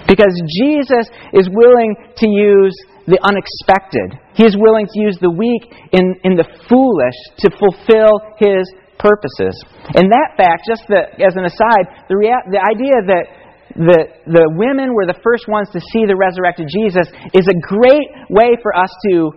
Because 0.08 0.34
Jesus 0.62 1.10
is 1.34 1.50
willing 1.50 1.96
to 2.18 2.28
use 2.30 2.76
the 3.08 3.20
unexpected. 3.22 4.18
He 4.34 4.46
is 4.46 4.56
willing 4.58 4.86
to 4.86 4.98
use 5.02 5.18
the 5.22 5.32
weak 5.32 5.66
and, 5.94 6.16
in 6.24 6.38
the 6.38 6.46
foolish 6.70 7.18
to 7.42 7.48
fulfill 7.58 8.22
his 8.38 8.66
purposes. 9.02 9.58
And 9.98 10.12
that 10.14 10.38
fact, 10.38 10.70
just 10.70 10.86
the, 10.86 11.10
as 11.18 11.34
an 11.34 11.46
aside, 11.46 12.06
the, 12.10 12.18
rea- 12.18 12.46
the 12.54 12.62
idea 12.62 12.98
that 13.10 13.26
the, 13.74 14.00
the 14.28 14.46
women 14.54 14.94
were 14.94 15.08
the 15.08 15.18
first 15.24 15.48
ones 15.48 15.70
to 15.74 15.80
see 15.80 16.06
the 16.06 16.16
resurrected 16.16 16.68
Jesus 16.70 17.08
is 17.34 17.48
a 17.48 17.58
great 17.66 18.10
way 18.30 18.54
for 18.62 18.76
us 18.76 18.92
to, 19.10 19.32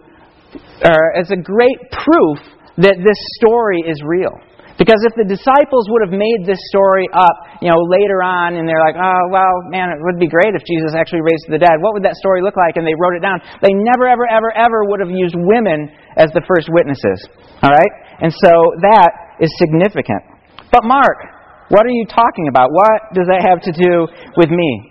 uh, 0.84 1.20
as 1.20 1.30
a 1.30 1.38
great 1.40 1.78
proof 1.90 2.38
that 2.76 2.98
this 2.98 3.20
story 3.40 3.80
is 3.86 4.02
real. 4.04 4.34
Because 4.74 4.98
if 5.06 5.14
the 5.14 5.22
disciples 5.22 5.86
would 5.86 6.02
have 6.02 6.10
made 6.10 6.42
this 6.42 6.58
story 6.74 7.06
up, 7.14 7.62
you 7.62 7.70
know, 7.70 7.78
later 7.86 8.26
on, 8.26 8.58
and 8.58 8.66
they're 8.66 8.82
like, 8.82 8.98
oh, 8.98 9.22
well, 9.30 9.54
man, 9.70 9.94
it 9.94 10.02
would 10.02 10.18
be 10.18 10.26
great 10.26 10.50
if 10.50 10.66
Jesus 10.66 10.98
actually 10.98 11.22
raised 11.22 11.46
the 11.46 11.62
dead. 11.62 11.78
What 11.78 11.94
would 11.94 12.02
that 12.02 12.18
story 12.18 12.42
look 12.42 12.58
like? 12.58 12.74
And 12.74 12.82
they 12.82 12.98
wrote 12.98 13.14
it 13.14 13.22
down. 13.22 13.38
They 13.62 13.70
never, 13.70 14.10
ever, 14.10 14.26
ever, 14.26 14.50
ever 14.50 14.82
would 14.90 14.98
have 14.98 15.14
used 15.14 15.38
women 15.38 15.94
as 16.18 16.34
the 16.34 16.42
first 16.42 16.66
witnesses. 16.74 17.22
All 17.62 17.70
right? 17.70 17.92
And 18.18 18.34
so 18.34 18.50
that 18.90 19.38
is 19.38 19.50
significant. 19.62 20.26
But 20.74 20.82
Mark, 20.82 21.22
what 21.70 21.86
are 21.86 21.94
you 21.94 22.06
talking 22.10 22.50
about? 22.50 22.74
What 22.74 23.14
does 23.14 23.30
that 23.30 23.46
have 23.46 23.62
to 23.70 23.72
do 23.72 24.10
with 24.34 24.50
me? 24.50 24.90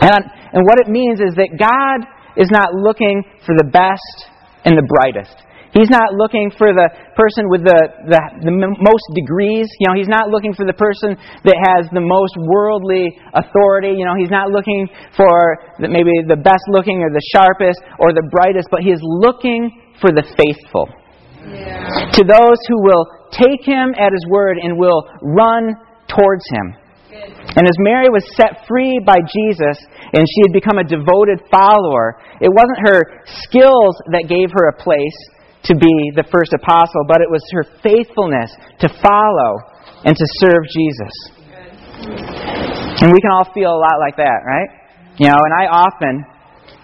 And, 0.00 0.22
and 0.56 0.64
what 0.64 0.80
it 0.80 0.88
means 0.88 1.20
is 1.20 1.36
that 1.36 1.52
God 1.60 2.08
is 2.40 2.48
not 2.48 2.72
looking 2.72 3.20
for 3.44 3.52
the 3.56 3.68
best 3.68 4.32
and 4.64 4.76
the 4.76 4.84
brightest. 4.84 5.44
He's 5.76 5.92
not 5.92 6.16
looking 6.16 6.48
for 6.56 6.72
the 6.72 6.88
person 7.12 7.52
with 7.52 7.60
the, 7.60 7.76
the, 8.08 8.20
the, 8.48 8.54
most 8.56 9.06
degrees. 9.12 9.68
You 9.76 9.92
know, 9.92 9.96
he's 10.00 10.08
not 10.08 10.32
looking 10.32 10.56
for 10.56 10.64
the 10.64 10.72
person 10.72 11.20
that 11.44 11.58
has 11.68 11.84
the 11.92 12.00
most 12.00 12.32
worldly 12.40 13.12
authority. 13.36 13.92
You 13.92 14.08
know, 14.08 14.16
he's 14.16 14.32
not 14.32 14.48
looking 14.48 14.88
for 15.12 15.60
the, 15.76 15.92
maybe 15.92 16.24
the 16.24 16.40
best 16.40 16.64
looking 16.72 17.04
or 17.04 17.12
the 17.12 17.20
sharpest 17.28 17.76
or 18.00 18.16
the 18.16 18.24
brightest, 18.32 18.72
but 18.72 18.80
he 18.80 18.88
is 18.88 19.04
looking 19.04 19.68
for 20.00 20.08
the 20.16 20.24
faithful. 20.24 20.88
Yeah. 21.44 22.08
To 22.08 22.22
those 22.24 22.58
who 22.72 22.80
will 22.80 23.04
take 23.36 23.60
him 23.60 23.92
at 24.00 24.16
his 24.16 24.24
word 24.32 24.56
and 24.56 24.80
will 24.80 25.04
run 25.20 25.76
towards 26.08 26.48
him. 26.56 26.72
And 27.52 27.64
as 27.68 27.76
Mary 27.84 28.08
was 28.08 28.24
set 28.36 28.64
free 28.64 29.00
by 29.04 29.16
Jesus 29.20 29.76
and 30.12 30.24
she 30.24 30.40
had 30.48 30.52
become 30.56 30.80
a 30.80 30.84
devoted 30.88 31.44
follower, 31.52 32.16
it 32.40 32.48
wasn't 32.48 32.88
her 32.88 33.20
skills 33.44 33.96
that 34.12 34.28
gave 34.28 34.48
her 34.56 34.72
a 34.72 34.76
place 34.76 35.16
to 35.66 35.74
be 35.74 35.94
the 36.14 36.24
first 36.30 36.52
apostle, 36.52 37.02
but 37.08 37.20
it 37.20 37.30
was 37.30 37.42
her 37.52 37.64
faithfulness 37.82 38.50
to 38.80 38.88
follow 39.02 39.50
and 40.04 40.16
to 40.16 40.26
serve 40.38 40.62
Jesus. 40.70 41.14
And 43.02 43.12
we 43.12 43.20
can 43.20 43.30
all 43.34 43.48
feel 43.52 43.70
a 43.70 43.80
lot 43.80 43.98
like 44.00 44.16
that, 44.16 44.40
right? 44.46 44.70
You 45.18 45.28
know, 45.28 45.38
and 45.38 45.52
I 45.52 45.66
often 45.66 46.24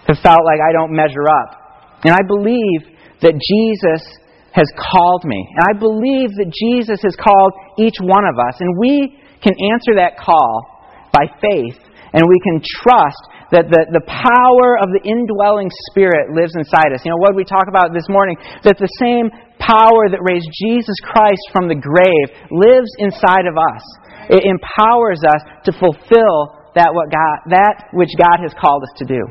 have 0.07 0.19
felt 0.19 0.43
like 0.45 0.59
I 0.59 0.73
don't 0.73 0.91
measure 0.91 1.27
up. 1.27 1.99
And 2.03 2.13
I 2.13 2.21
believe 2.27 2.91
that 3.21 3.33
Jesus 3.39 4.03
has 4.51 4.67
called 4.77 5.23
me. 5.25 5.39
And 5.55 5.63
I 5.65 5.79
believe 5.79 6.29
that 6.37 6.51
Jesus 6.51 7.01
has 7.01 7.15
called 7.15 7.53
each 7.79 7.95
one 8.01 8.25
of 8.25 8.37
us. 8.37 8.59
And 8.59 8.77
we 8.77 9.17
can 9.41 9.53
answer 9.73 9.95
that 9.97 10.19
call 10.19 10.69
by 11.11 11.25
faith. 11.41 11.79
And 12.13 12.29
we 12.29 12.37
can 12.45 12.61
trust 12.61 13.21
that 13.49 13.69
the, 13.69 13.81
the 13.89 14.05
power 14.05 14.77
of 14.77 14.93
the 14.93 15.01
indwelling 15.01 15.69
Spirit 15.89 16.33
lives 16.33 16.53
inside 16.53 16.93
us. 16.93 17.01
You 17.01 17.13
know, 17.13 17.21
what 17.21 17.33
we 17.33 17.45
talk 17.45 17.65
about 17.65 17.93
this 17.93 18.05
morning? 18.09 18.37
That 18.61 18.77
the 18.77 18.89
same 19.01 19.33
power 19.57 20.09
that 20.09 20.21
raised 20.21 20.49
Jesus 20.53 20.97
Christ 21.01 21.41
from 21.49 21.69
the 21.69 21.77
grave 21.77 22.27
lives 22.53 22.89
inside 23.01 23.49
of 23.49 23.57
us. 23.57 23.83
It 24.29 24.45
empowers 24.45 25.21
us 25.25 25.41
to 25.65 25.71
fulfill 25.73 26.63
that, 26.77 26.93
what 26.93 27.09
God, 27.09 27.37
that 27.49 27.89
which 27.93 28.13
God 28.17 28.41
has 28.41 28.53
called 28.57 28.81
us 28.81 28.93
to 29.01 29.05
do. 29.05 29.21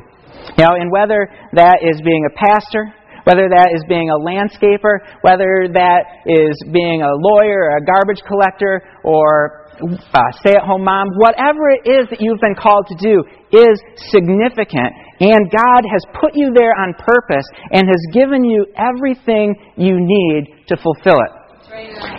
You 0.59 0.63
know, 0.67 0.75
and 0.75 0.91
whether 0.91 1.27
that 1.55 1.83
is 1.83 1.99
being 2.03 2.27
a 2.27 2.33
pastor, 2.35 2.91
whether 3.23 3.47
that 3.47 3.71
is 3.71 3.83
being 3.87 4.11
a 4.11 4.19
landscaper, 4.19 4.99
whether 5.23 5.71
that 5.71 6.27
is 6.27 6.55
being 6.71 7.01
a 7.01 7.13
lawyer, 7.15 7.79
a 7.79 7.81
garbage 7.83 8.19
collector, 8.27 8.83
or 9.03 9.62
Uh, 9.81 10.19
a 10.19 10.23
stay 10.39 10.53
at 10.53 10.63
home 10.63 10.83
mom, 10.83 11.07
whatever 11.17 11.69
it 11.73 11.89
is 11.89 12.05
that 12.09 12.21
you've 12.21 12.41
been 12.41 12.55
called 12.55 12.85
to 12.87 12.97
do 12.99 13.23
is 13.51 13.75
significant. 14.11 14.91
And 15.19 15.49
God 15.49 15.81
has 15.87 16.03
put 16.19 16.35
you 16.35 16.53
there 16.53 16.73
on 16.77 16.93
purpose 16.99 17.45
and 17.71 17.87
has 17.87 18.03
given 18.13 18.43
you 18.43 18.65
everything 18.75 19.55
you 19.77 19.95
need 19.97 20.67
to 20.67 20.75
fulfill 20.77 21.17
it. 21.17 21.33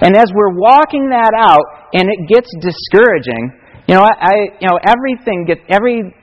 And 0.02 0.16
as 0.16 0.26
we're 0.34 0.58
walking 0.58 1.10
that 1.10 1.32
out 1.36 1.90
and 1.92 2.10
it 2.10 2.26
gets 2.28 2.50
discouraging, 2.60 3.52
you 3.86 3.94
know, 3.94 4.02
I, 4.02 4.50
you 4.60 4.68
know, 4.68 4.78
everything 4.82 5.44
gets, 5.46 5.60
every 5.68 6.14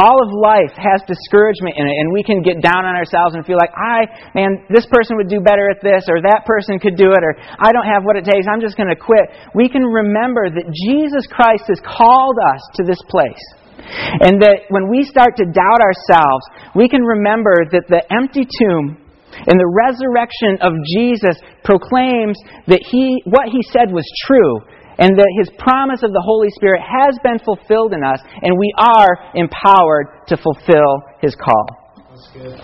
all 0.00 0.24
of 0.24 0.32
life 0.32 0.72
has 0.80 1.04
discouragement 1.04 1.76
in 1.76 1.84
it, 1.84 1.92
and 1.92 2.08
we 2.16 2.24
can 2.24 2.40
get 2.40 2.64
down 2.64 2.88
on 2.88 2.96
ourselves 2.96 3.36
and 3.36 3.44
feel 3.44 3.60
like, 3.60 3.76
I, 3.76 4.08
man, 4.32 4.64
this 4.72 4.88
person 4.88 5.20
would 5.20 5.28
do 5.28 5.44
better 5.44 5.68
at 5.68 5.84
this, 5.84 6.08
or 6.08 6.24
that 6.24 6.48
person 6.48 6.80
could 6.80 6.96
do 6.96 7.12
it, 7.12 7.20
or 7.20 7.36
I 7.36 7.68
don't 7.76 7.84
have 7.84 8.08
what 8.08 8.16
it 8.16 8.24
takes, 8.24 8.48
I'm 8.48 8.64
just 8.64 8.80
going 8.80 8.88
to 8.88 8.96
quit. 8.96 9.28
We 9.52 9.68
can 9.68 9.84
remember 9.84 10.48
that 10.48 10.64
Jesus 10.72 11.28
Christ 11.28 11.68
has 11.68 11.84
called 11.84 12.40
us 12.40 12.62
to 12.80 12.82
this 12.88 13.00
place. 13.12 13.44
And 14.24 14.40
that 14.40 14.68
when 14.68 14.88
we 14.88 15.04
start 15.04 15.36
to 15.36 15.44
doubt 15.44 15.80
ourselves, 15.80 16.44
we 16.76 16.88
can 16.88 17.00
remember 17.00 17.64
that 17.72 17.88
the 17.88 18.04
empty 18.12 18.44
tomb 18.44 19.00
and 19.32 19.56
the 19.56 19.72
resurrection 19.72 20.60
of 20.60 20.72
Jesus 20.96 21.40
proclaims 21.64 22.36
that 22.66 22.84
he, 22.84 23.22
what 23.24 23.48
he 23.48 23.62
said 23.72 23.92
was 23.92 24.04
true 24.26 24.60
and 25.00 25.16
that 25.16 25.32
His 25.40 25.48
promise 25.56 26.04
of 26.04 26.12
the 26.12 26.20
Holy 26.20 26.52
Spirit 26.52 26.84
has 26.84 27.16
been 27.24 27.40
fulfilled 27.40 27.96
in 27.96 28.04
us, 28.04 28.20
and 28.44 28.52
we 28.54 28.68
are 28.76 29.32
empowered 29.34 30.28
to 30.28 30.36
fulfill 30.36 31.00
His 31.24 31.34
call. 31.34 31.64
That's 31.96 32.28
good. 32.36 32.60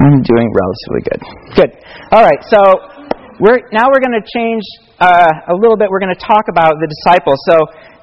I'm 0.00 0.22
doing 0.22 0.48
relatively 0.52 1.02
good. 1.08 1.20
Good. 1.56 1.70
All 2.12 2.22
right, 2.22 2.40
so 2.44 2.60
we're, 3.40 3.64
now 3.72 3.88
we're 3.88 4.04
going 4.04 4.20
to 4.20 4.26
change 4.36 4.62
uh, 5.00 5.48
a 5.48 5.56
little 5.56 5.76
bit. 5.80 5.88
We're 5.88 6.04
going 6.04 6.14
to 6.14 6.24
talk 6.24 6.52
about 6.52 6.76
the 6.76 6.88
disciples. 6.88 7.40
So, 7.48 7.56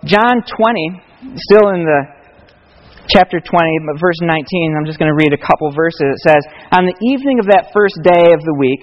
John 0.06 0.42
20, 0.42 1.38
still 1.38 1.78
in 1.78 1.86
the 1.86 2.02
chapter 3.14 3.40
20, 3.40 3.46
but 3.86 4.02
verse 4.02 4.18
19, 4.20 4.74
I'm 4.74 4.86
just 4.86 4.98
going 4.98 5.14
to 5.14 5.18
read 5.18 5.34
a 5.34 5.42
couple 5.42 5.70
verses. 5.78 6.18
It 6.18 6.22
says, 6.26 6.42
On 6.74 6.90
the 6.90 6.98
evening 7.06 7.38
of 7.38 7.48
that 7.54 7.70
first 7.70 8.02
day 8.02 8.34
of 8.34 8.42
the 8.42 8.56
week, 8.58 8.82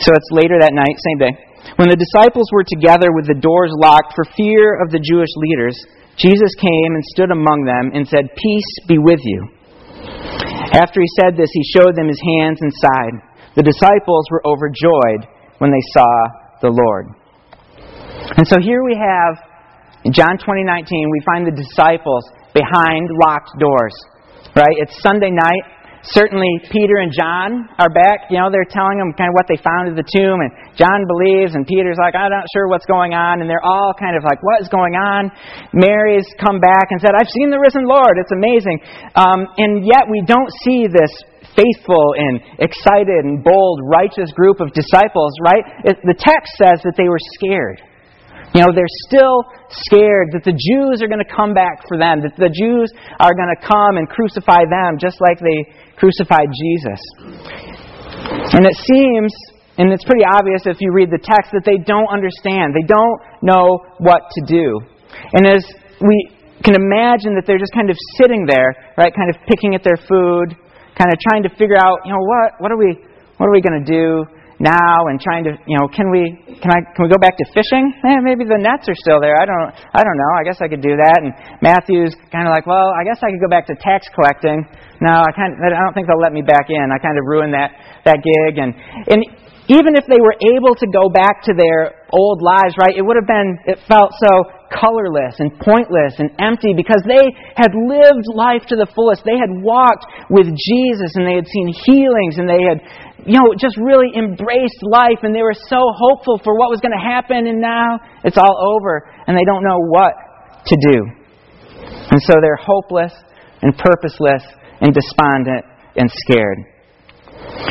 so 0.00 0.12
it's 0.12 0.30
later 0.32 0.60
that 0.60 0.74
night, 0.74 0.96
same 1.00 1.18
day. 1.18 1.32
When 1.76 1.90
the 1.90 1.98
disciples 1.98 2.48
were 2.52 2.64
together 2.64 3.10
with 3.12 3.26
the 3.26 3.38
doors 3.38 3.74
locked 3.76 4.14
for 4.14 4.24
fear 4.36 4.78
of 4.80 4.94
the 4.94 5.02
Jewish 5.02 5.32
leaders, 5.36 5.76
Jesus 6.16 6.52
came 6.56 6.92
and 6.96 7.04
stood 7.12 7.30
among 7.30 7.68
them 7.68 7.92
and 7.92 8.08
said, 8.08 8.32
Peace 8.36 8.72
be 8.88 8.96
with 8.96 9.20
you. 9.24 9.40
After 10.72 11.00
he 11.00 11.10
said 11.20 11.36
this, 11.36 11.50
he 11.52 11.64
showed 11.76 11.96
them 11.96 12.08
his 12.08 12.20
hands 12.38 12.58
and 12.60 12.72
side. 12.72 13.14
The 13.56 13.66
disciples 13.66 14.24
were 14.30 14.44
overjoyed 14.44 15.28
when 15.58 15.72
they 15.72 15.84
saw 15.92 16.12
the 16.60 16.72
Lord. 16.72 17.12
And 18.36 18.46
so 18.46 18.60
here 18.60 18.84
we 18.84 18.96
have, 18.96 19.40
in 20.04 20.12
John 20.12 20.36
20:19, 20.36 21.10
we 21.10 21.20
find 21.24 21.46
the 21.46 21.56
disciples 21.56 22.24
behind 22.52 23.08
locked 23.26 23.52
doors. 23.58 23.94
Right? 24.54 24.76
It's 24.80 24.96
Sunday 25.02 25.30
night. 25.30 25.64
Certainly, 26.14 26.70
Peter 26.70 27.02
and 27.02 27.10
John 27.10 27.66
are 27.82 27.90
back. 27.90 28.30
You 28.30 28.38
know, 28.38 28.46
they're 28.46 28.68
telling 28.68 29.02
them 29.02 29.10
kind 29.18 29.26
of 29.26 29.34
what 29.34 29.50
they 29.50 29.58
found 29.58 29.90
at 29.90 29.98
the 29.98 30.06
tomb, 30.06 30.38
and 30.38 30.54
John 30.78 31.02
believes, 31.10 31.58
and 31.58 31.66
Peter's 31.66 31.98
like, 31.98 32.14
I'm 32.14 32.30
not 32.30 32.46
sure 32.54 32.70
what's 32.70 32.86
going 32.86 33.10
on, 33.10 33.42
and 33.42 33.50
they're 33.50 33.64
all 33.64 33.90
kind 33.98 34.14
of 34.14 34.22
like, 34.22 34.38
what 34.46 34.62
is 34.62 34.70
going 34.70 34.94
on? 34.94 35.34
Mary's 35.74 36.26
come 36.38 36.62
back 36.62 36.94
and 36.94 37.02
said, 37.02 37.10
I've 37.18 37.30
seen 37.34 37.50
the 37.50 37.58
risen 37.58 37.90
Lord. 37.90 38.22
It's 38.22 38.30
amazing. 38.30 38.78
Um, 39.18 39.50
and 39.58 39.82
yet, 39.82 40.06
we 40.06 40.22
don't 40.22 40.50
see 40.62 40.86
this 40.86 41.10
faithful 41.58 42.14
and 42.14 42.38
excited 42.62 43.26
and 43.26 43.42
bold, 43.42 43.82
righteous 43.82 44.30
group 44.30 44.62
of 44.62 44.70
disciples, 44.78 45.34
right? 45.42 45.64
It, 45.90 45.98
the 46.06 46.14
text 46.14 46.54
says 46.54 46.86
that 46.86 46.94
they 46.94 47.10
were 47.10 47.22
scared. 47.34 47.82
You 48.54 48.62
know, 48.62 48.72
they're 48.72 48.96
still 49.10 49.44
scared 49.68 50.32
that 50.32 50.46
the 50.46 50.54
Jews 50.54 51.02
are 51.02 51.10
going 51.10 51.20
to 51.20 51.28
come 51.28 51.52
back 51.52 51.82
for 51.88 51.98
them, 51.98 52.22
that 52.22 52.38
the 52.38 52.48
Jews 52.48 52.88
are 53.20 53.34
going 53.34 53.52
to 53.52 53.60
come 53.60 53.98
and 53.98 54.08
crucify 54.08 54.64
them 54.70 54.96
just 54.96 55.20
like 55.20 55.42
they 55.42 55.66
crucified 55.96 56.48
Jesus. 56.52 57.00
And 58.52 58.64
it 58.64 58.76
seems, 58.76 59.32
and 59.78 59.92
it's 59.92 60.04
pretty 60.04 60.24
obvious 60.24 60.62
if 60.64 60.80
you 60.80 60.92
read 60.92 61.10
the 61.10 61.20
text, 61.20 61.52
that 61.52 61.64
they 61.64 61.78
don't 61.78 62.08
understand. 62.08 62.72
They 62.76 62.86
don't 62.86 63.18
know 63.42 63.84
what 63.98 64.28
to 64.32 64.40
do. 64.46 64.80
And 65.32 65.46
as 65.46 65.64
we 66.00 66.30
can 66.64 66.74
imagine 66.74 67.34
that 67.36 67.44
they're 67.46 67.60
just 67.60 67.72
kind 67.72 67.90
of 67.90 67.96
sitting 68.16 68.46
there, 68.46 68.74
right, 68.96 69.12
kind 69.12 69.30
of 69.30 69.36
picking 69.48 69.74
at 69.74 69.84
their 69.84 69.96
food, 69.96 70.56
kind 70.96 71.12
of 71.12 71.18
trying 71.20 71.42
to 71.44 71.50
figure 71.56 71.76
out, 71.76 72.00
you 72.04 72.12
know, 72.12 72.24
what, 72.24 72.56
what 72.58 72.72
are 72.72 72.78
we, 72.78 72.96
what 73.36 73.46
are 73.46 73.52
we 73.52 73.60
going 73.60 73.84
to 73.84 73.88
do? 73.88 74.24
Now 74.58 75.06
and 75.12 75.20
trying 75.20 75.44
to 75.44 75.52
you 75.68 75.76
know 75.76 75.88
can 75.88 76.08
we 76.08 76.32
can 76.60 76.70
I 76.72 76.80
can 76.96 77.04
we 77.04 77.10
go 77.12 77.20
back 77.20 77.36
to 77.36 77.44
fishing? 77.52 77.92
Eh, 78.04 78.20
maybe 78.24 78.48
the 78.48 78.56
nets 78.56 78.88
are 78.88 78.96
still 78.96 79.20
there. 79.20 79.36
I 79.36 79.44
don't 79.44 79.70
I 79.92 80.00
don't 80.00 80.16
know. 80.16 80.32
I 80.36 80.44
guess 80.44 80.58
I 80.64 80.68
could 80.68 80.80
do 80.80 80.96
that. 80.96 81.18
And 81.20 81.32
Matthew's 81.60 82.16
kind 82.32 82.48
of 82.48 82.52
like, 82.52 82.64
well, 82.64 82.92
I 82.96 83.04
guess 83.04 83.20
I 83.20 83.28
could 83.28 83.42
go 83.42 83.52
back 83.52 83.68
to 83.68 83.76
tax 83.76 84.08
collecting. 84.16 84.64
No, 85.04 85.12
I 85.24 85.30
kind 85.36 85.52
I 85.60 85.76
don't 85.76 85.92
think 85.92 86.08
they'll 86.08 86.22
let 86.22 86.32
me 86.32 86.40
back 86.40 86.72
in. 86.72 86.88
I 86.88 86.96
kind 86.96 87.20
of 87.20 87.24
ruined 87.28 87.52
that 87.52 87.76
that 88.08 88.24
gig. 88.24 88.56
And 88.56 88.72
and 89.12 89.20
even 89.68 89.98
if 89.98 90.06
they 90.06 90.22
were 90.22 90.38
able 90.38 90.78
to 90.78 90.86
go 90.86 91.10
back 91.10 91.42
to 91.50 91.52
their 91.52 92.06
old 92.14 92.38
lives, 92.40 92.78
right? 92.78 92.94
It 92.94 93.02
would 93.02 93.18
have 93.18 93.26
been 93.26 93.58
it 93.66 93.78
felt 93.90 94.14
so 94.22 94.56
colorless 94.70 95.38
and 95.38 95.54
pointless 95.58 96.18
and 96.18 96.30
empty 96.38 96.74
because 96.74 97.02
they 97.06 97.22
had 97.54 97.70
lived 97.74 98.26
life 98.34 98.62
to 98.70 98.76
the 98.76 98.86
fullest. 98.94 99.22
They 99.22 99.38
had 99.38 99.50
walked 99.62 100.06
with 100.30 100.46
Jesus 100.46 101.10
and 101.14 101.26
they 101.26 101.38
had 101.38 101.46
seen 101.46 101.70
healings 101.86 102.38
and 102.38 102.46
they 102.48 102.62
had 102.62 102.78
you 103.26 103.34
know, 103.34 103.50
just 103.58 103.76
really 103.76 104.14
embraced 104.14 104.80
life 104.82 105.26
and 105.26 105.34
they 105.34 105.42
were 105.42 105.58
so 105.66 105.82
hopeful 105.90 106.38
for 106.42 106.54
what 106.54 106.70
was 106.70 106.80
going 106.80 106.94
to 106.94 107.02
happen, 107.02 107.46
and 107.46 107.60
now 107.60 107.98
it's 108.22 108.38
all 108.38 108.56
over 108.78 109.10
and 109.26 109.36
they 109.36 109.44
don't 109.44 109.66
know 109.66 109.82
what 109.90 110.14
to 110.66 110.74
do. 110.78 110.98
And 112.10 112.22
so 112.22 112.38
they're 112.40 112.58
hopeless 112.58 113.12
and 113.62 113.76
purposeless 113.76 114.42
and 114.80 114.94
despondent 114.94 115.66
and 115.96 116.06
scared. 116.06 116.58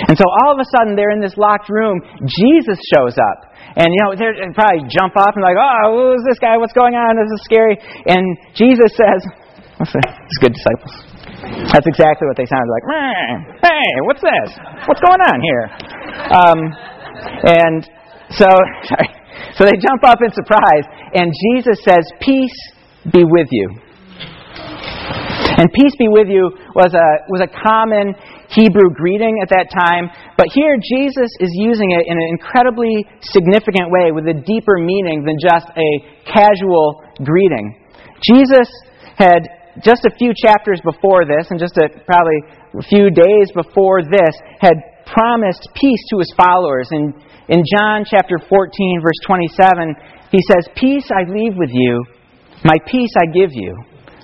And 0.08 0.18
so 0.18 0.26
all 0.44 0.52
of 0.54 0.60
a 0.60 0.68
sudden 0.76 0.96
they're 0.96 1.12
in 1.12 1.22
this 1.22 1.38
locked 1.38 1.70
room. 1.70 2.02
Jesus 2.28 2.80
shows 2.94 3.16
up. 3.16 3.56
And, 3.76 3.92
you 3.92 4.00
know, 4.04 4.16
they 4.16 4.28
probably 4.56 4.88
jump 4.88 5.16
off 5.18 5.36
and 5.36 5.44
like, 5.44 5.60
oh, 5.60 6.16
who's 6.16 6.24
this 6.28 6.40
guy? 6.40 6.56
What's 6.56 6.74
going 6.74 6.96
on? 6.96 7.16
This 7.16 7.32
is 7.32 7.44
scary. 7.44 7.76
And 8.08 8.24
Jesus 8.56 8.92
says, 8.96 9.20
what's 9.78 9.92
that? 9.92 10.20
It's 10.28 10.40
good 10.40 10.56
disciples. 10.56 11.15
That's 11.72 11.88
exactly 11.88 12.28
what 12.28 12.38
they 12.38 12.46
sounded 12.46 12.72
like. 12.72 12.86
Hey, 13.64 13.90
what's 14.08 14.22
this? 14.22 14.50
What's 14.88 15.02
going 15.02 15.22
on 15.22 15.38
here? 15.42 15.66
Um, 16.32 16.60
and 17.44 17.80
so, 18.32 18.48
sorry. 18.90 19.10
So 19.56 19.64
they 19.64 19.76
jump 19.80 20.04
up 20.04 20.20
in 20.24 20.32
surprise, 20.32 20.86
and 21.14 21.32
Jesus 21.32 21.84
says, 21.84 22.04
Peace 22.20 22.56
be 23.12 23.24
with 23.24 23.48
you. 23.52 23.70
And 25.58 25.72
peace 25.72 25.96
be 25.96 26.08
with 26.12 26.28
you 26.28 26.52
was 26.76 26.92
a, 26.92 27.08
was 27.32 27.40
a 27.40 27.52
common 27.64 28.12
Hebrew 28.52 28.92
greeting 28.92 29.40
at 29.42 29.50
that 29.56 29.72
time, 29.72 30.12
but 30.38 30.48
here 30.52 30.76
Jesus 30.76 31.32
is 31.40 31.52
using 31.56 31.92
it 31.92 32.04
in 32.08 32.18
an 32.20 32.28
incredibly 32.36 33.08
significant 33.22 33.88
way 33.88 34.12
with 34.12 34.28
a 34.28 34.36
deeper 34.36 34.78
meaning 34.78 35.24
than 35.24 35.40
just 35.40 35.72
a 35.72 35.90
casual 36.28 37.04
greeting. 37.24 37.80
Jesus 38.20 38.68
had 39.16 39.48
just 39.84 40.06
a 40.06 40.16
few 40.18 40.32
chapters 40.36 40.80
before 40.84 41.26
this, 41.26 41.48
and 41.50 41.60
just 41.60 41.76
a, 41.78 41.90
probably 42.06 42.40
a 42.80 42.84
few 42.88 43.10
days 43.10 43.52
before 43.56 44.02
this, 44.04 44.34
had 44.60 44.76
promised 45.06 45.68
peace 45.76 46.02
to 46.12 46.20
his 46.20 46.32
followers. 46.38 46.88
And 46.92 47.14
in 47.50 47.64
John 47.76 48.06
chapter 48.08 48.40
14, 48.40 49.02
verse 49.04 49.20
27, 49.28 49.96
he 50.32 50.40
says, 50.50 50.68
Peace 50.76 51.08
I 51.12 51.30
leave 51.30 51.54
with 51.58 51.70
you, 51.72 52.04
my 52.64 52.76
peace 52.88 53.12
I 53.18 53.28
give 53.32 53.52
you, 53.54 53.76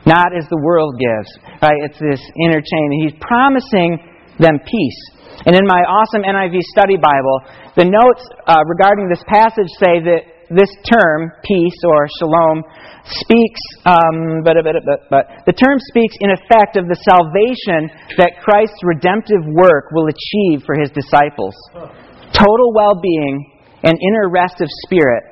not 0.06 0.36
as 0.36 0.48
the 0.50 0.62
world 0.64 0.98
gives. 0.98 1.30
Right? 1.62 1.84
It's 1.86 2.00
this 2.00 2.22
interchain. 2.40 2.88
And 2.90 3.02
he's 3.04 3.18
promising 3.22 4.00
them 4.40 4.58
peace. 4.66 5.02
And 5.46 5.56
in 5.56 5.66
my 5.66 5.82
awesome 5.86 6.24
NIV 6.24 6.60
study 6.74 6.98
Bible, 6.98 7.38
the 7.78 7.86
notes 7.86 8.24
uh, 8.48 8.62
regarding 8.66 9.10
this 9.10 9.24
passage 9.28 9.70
say 9.80 10.02
that 10.06 10.22
this 10.56 10.72
term, 10.88 11.32
peace 11.44 11.80
or 11.88 12.08
shalom, 12.20 12.64
speaks, 13.06 13.64
um, 13.86 14.44
but, 14.44 14.56
but, 14.64 14.76
but, 14.86 15.00
but 15.10 15.24
the 15.48 15.56
term 15.56 15.80
speaks 15.90 16.16
in 16.20 16.30
effect 16.32 16.78
of 16.78 16.86
the 16.86 17.00
salvation 17.08 17.90
that 18.20 18.40
Christ's 18.44 18.80
redemptive 18.84 19.42
work 19.58 19.90
will 19.92 20.08
achieve 20.08 20.64
for 20.66 20.78
his 20.78 20.92
disciples. 20.92 21.56
Total 22.36 22.70
well 22.76 23.00
being 23.02 23.52
and 23.84 23.96
inner 23.98 24.30
rest 24.30 24.62
of 24.62 24.68
spirit 24.86 25.24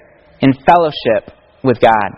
in 0.41 0.53
fellowship 0.65 1.35
with 1.63 1.79
God. 1.79 2.09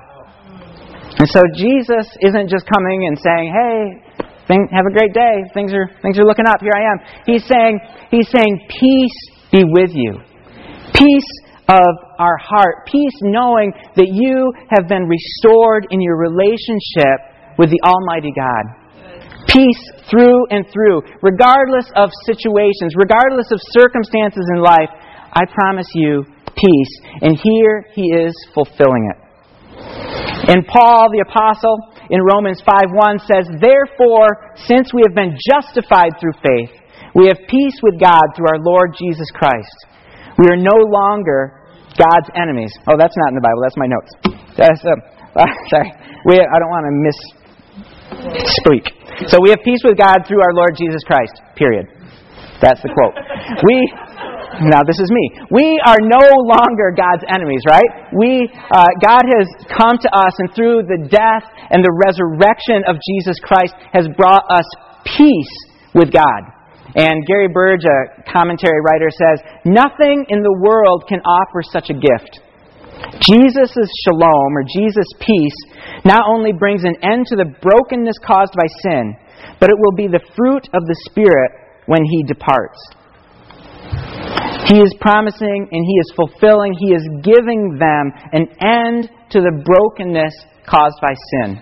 And 1.20 1.28
so 1.28 1.42
Jesus 1.54 2.08
isn't 2.22 2.50
just 2.50 2.66
coming 2.66 3.06
and 3.06 3.20
saying, 3.20 3.52
"Hey, 3.52 4.26
thing, 4.48 4.68
have 4.72 4.86
a 4.86 4.94
great 4.94 5.14
day. 5.14 5.44
Things 5.54 5.74
are 5.74 5.90
things 6.02 6.18
are 6.18 6.26
looking 6.26 6.48
up. 6.48 6.62
Here 6.62 6.74
I 6.76 6.92
am." 6.92 6.98
He's 7.26 7.46
saying 7.46 7.80
he's 8.10 8.30
saying 8.30 8.66
peace 8.70 9.18
be 9.52 9.64
with 9.66 9.92
you. 9.94 10.18
Peace 10.96 11.32
of 11.68 12.11
our 12.22 12.38
heart. 12.38 12.86
Peace 12.86 13.18
knowing 13.26 13.74
that 13.98 14.14
you 14.14 14.54
have 14.70 14.86
been 14.86 15.10
restored 15.10 15.90
in 15.90 15.98
your 15.98 16.22
relationship 16.22 17.18
with 17.58 17.74
the 17.74 17.82
Almighty 17.82 18.30
God. 18.38 18.78
Peace 19.50 19.82
through 20.06 20.46
and 20.54 20.70
through, 20.70 21.02
regardless 21.26 21.90
of 21.98 22.14
situations, 22.30 22.94
regardless 22.94 23.50
of 23.50 23.58
circumstances 23.74 24.46
in 24.54 24.62
life. 24.62 24.94
I 25.34 25.50
promise 25.50 25.90
you 25.96 26.24
peace. 26.54 26.94
And 27.26 27.34
here 27.42 27.90
he 27.98 28.14
is 28.14 28.38
fulfilling 28.54 29.10
it. 29.10 29.20
And 30.52 30.68
Paul 30.68 31.10
the 31.10 31.26
apostle 31.26 31.90
in 32.10 32.22
Romans 32.22 32.62
5:1 32.62 33.20
says, 33.20 33.50
"Therefore, 33.60 34.54
since 34.56 34.94
we 34.94 35.02
have 35.08 35.16
been 35.16 35.38
justified 35.50 36.20
through 36.20 36.34
faith, 36.44 36.72
we 37.16 37.28
have 37.28 37.38
peace 37.48 37.76
with 37.82 38.00
God 38.00 38.24
through 38.36 38.48
our 38.48 38.60
Lord 38.60 38.96
Jesus 38.98 39.30
Christ. 39.32 39.76
We 40.38 40.48
are 40.48 40.58
no 40.58 40.78
longer 40.88 41.61
God's 41.98 42.30
enemies." 42.36 42.72
Oh, 42.88 42.96
that's 42.98 43.16
not 43.16 43.30
in 43.32 43.36
the 43.36 43.46
Bible. 43.46 43.62
That's 43.64 43.80
my 43.80 43.90
notes. 43.90 44.12
That's, 44.58 44.82
uh, 44.86 44.96
uh, 45.42 45.52
sorry. 45.70 45.90
We, 46.26 46.40
I 46.40 46.58
don't 46.60 46.72
want 46.72 46.86
to 46.88 46.96
misspeak. 47.02 48.86
So 49.30 49.38
we 49.42 49.50
have 49.50 49.60
peace 49.64 49.82
with 49.84 49.98
God 49.98 50.26
through 50.28 50.42
our 50.42 50.54
Lord 50.54 50.76
Jesus 50.78 51.02
Christ. 51.06 51.42
Period. 51.56 51.88
That's 52.62 52.82
the 52.82 52.90
quote. 52.90 53.16
We 53.66 53.76
now 54.60 54.84
this 54.84 55.00
is 55.00 55.10
me. 55.10 55.26
We 55.50 55.80
are 55.88 55.98
no 56.02 56.22
longer 56.44 56.94
God's 56.94 57.24
enemies, 57.32 57.64
right? 57.66 57.88
We, 58.14 58.46
uh, 58.70 58.86
God 59.02 59.24
has 59.24 59.48
come 59.72 59.98
to 59.98 60.10
us, 60.12 60.34
and 60.38 60.54
through 60.54 60.84
the 60.86 61.08
death 61.10 61.48
and 61.72 61.82
the 61.82 61.94
resurrection 61.96 62.84
of 62.86 63.00
Jesus 63.00 63.40
Christ, 63.42 63.74
has 63.94 64.06
brought 64.18 64.44
us 64.52 64.68
peace 65.18 65.56
with 65.96 66.12
God. 66.12 66.42
And 66.96 67.26
Gary 67.26 67.48
Burge, 67.48 67.86
a 67.86 68.32
commentary 68.32 68.82
writer, 68.84 69.10
says, 69.10 69.40
Nothing 69.64 70.26
in 70.28 70.44
the 70.44 70.60
world 70.60 71.06
can 71.08 71.20
offer 71.22 71.64
such 71.64 71.90
a 71.90 71.94
gift. 71.94 72.42
Jesus' 73.22 73.90
shalom, 74.06 74.52
or 74.58 74.64
Jesus' 74.64 75.08
peace, 75.20 75.58
not 76.04 76.24
only 76.28 76.52
brings 76.52 76.84
an 76.84 76.96
end 77.02 77.26
to 77.28 77.36
the 77.36 77.54
brokenness 77.62 78.16
caused 78.26 78.54
by 78.54 78.68
sin, 78.84 79.16
but 79.60 79.70
it 79.70 79.78
will 79.80 79.96
be 79.96 80.08
the 80.08 80.26
fruit 80.36 80.68
of 80.74 80.84
the 80.86 80.98
Spirit 81.10 81.52
when 81.86 82.04
He 82.04 82.24
departs. 82.24 82.80
He 84.68 84.80
is 84.80 84.94
promising 85.00 85.68
and 85.72 85.86
He 85.86 85.98
is 86.00 86.14
fulfilling, 86.16 86.74
He 86.74 86.94
is 86.94 87.08
giving 87.24 87.78
them 87.80 88.12
an 88.32 88.48
end 88.62 89.10
to 89.32 89.40
the 89.40 89.64
brokenness 89.64 90.34
caused 90.68 91.00
by 91.02 91.14
sin. 91.32 91.62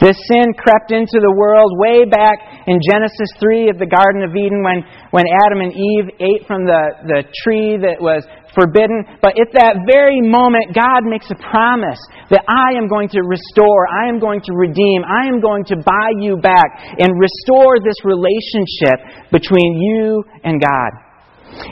This 0.00 0.18
sin 0.30 0.54
crept 0.54 0.92
into 0.92 1.18
the 1.18 1.34
world 1.34 1.74
way 1.78 2.04
back 2.04 2.38
in 2.66 2.78
Genesis 2.78 3.30
3 3.40 3.70
of 3.70 3.78
the 3.78 3.90
Garden 3.90 4.22
of 4.22 4.36
Eden 4.36 4.62
when, 4.62 4.84
when 5.10 5.24
Adam 5.46 5.60
and 5.62 5.72
Eve 5.72 6.06
ate 6.20 6.46
from 6.46 6.66
the, 6.66 6.82
the 7.06 7.20
tree 7.42 7.78
that 7.80 7.98
was 7.98 8.22
forbidden. 8.54 9.02
But 9.18 9.34
at 9.34 9.50
that 9.58 9.82
very 9.86 10.22
moment, 10.22 10.74
God 10.74 11.02
makes 11.06 11.26
a 11.30 11.38
promise 11.50 11.98
that 12.30 12.46
I 12.46 12.78
am 12.78 12.86
going 12.86 13.10
to 13.18 13.20
restore, 13.26 13.90
I 13.90 14.08
am 14.08 14.22
going 14.22 14.40
to 14.46 14.52
redeem, 14.54 15.02
I 15.02 15.26
am 15.26 15.42
going 15.42 15.64
to 15.74 15.76
buy 15.82 16.14
you 16.22 16.38
back 16.38 16.98
and 16.98 17.10
restore 17.18 17.82
this 17.82 17.98
relationship 18.06 19.30
between 19.34 19.74
you 19.78 20.22
and 20.46 20.62
God. 20.62 20.90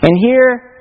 And 0.03 0.15
here, 0.19 0.73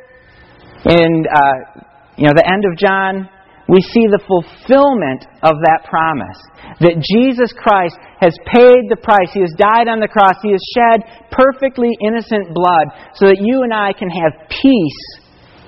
in 0.85 1.25
uh, 1.29 1.85
you 2.17 2.25
know 2.25 2.33
the 2.35 2.45
end 2.45 2.65
of 2.65 2.77
John, 2.77 3.29
we 3.71 3.79
see 3.79 4.03
the 4.11 4.19
fulfillment 4.27 5.23
of 5.47 5.55
that 5.63 5.87
promise 5.87 6.35
that 6.83 6.99
Jesus 6.99 7.55
Christ 7.55 7.95
has 8.19 8.35
paid 8.51 8.91
the 8.91 8.99
price. 8.99 9.31
He 9.31 9.39
has 9.39 9.55
died 9.55 9.87
on 9.87 10.03
the 10.03 10.11
cross. 10.11 10.35
He 10.43 10.51
has 10.51 10.59
shed 10.75 11.07
perfectly 11.31 11.87
innocent 12.03 12.51
blood 12.51 12.91
so 13.15 13.31
that 13.31 13.39
you 13.39 13.63
and 13.63 13.71
I 13.71 13.95
can 13.95 14.11
have 14.11 14.51
peace 14.51 15.03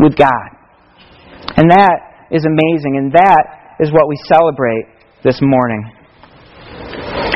with 0.04 0.20
God. 0.20 0.50
And 1.56 1.72
that 1.72 2.28
is 2.28 2.44
amazing, 2.44 3.00
and 3.00 3.16
that 3.16 3.78
is 3.80 3.96
what 3.96 4.12
we 4.12 4.20
celebrate 4.28 4.84
this 5.24 5.40
morning. 5.40 5.88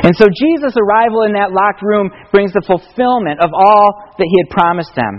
And 0.03 0.11
so 0.19 0.27
Jesus' 0.27 0.75
arrival 0.75 1.23
in 1.23 1.33
that 1.33 1.55
locked 1.55 1.81
room 1.81 2.11
brings 2.31 2.51
the 2.51 2.63
fulfillment 2.67 3.39
of 3.39 3.55
all 3.55 4.11
that 4.19 4.27
he 4.27 4.35
had 4.43 4.49
promised 4.51 4.91
them. 4.99 5.15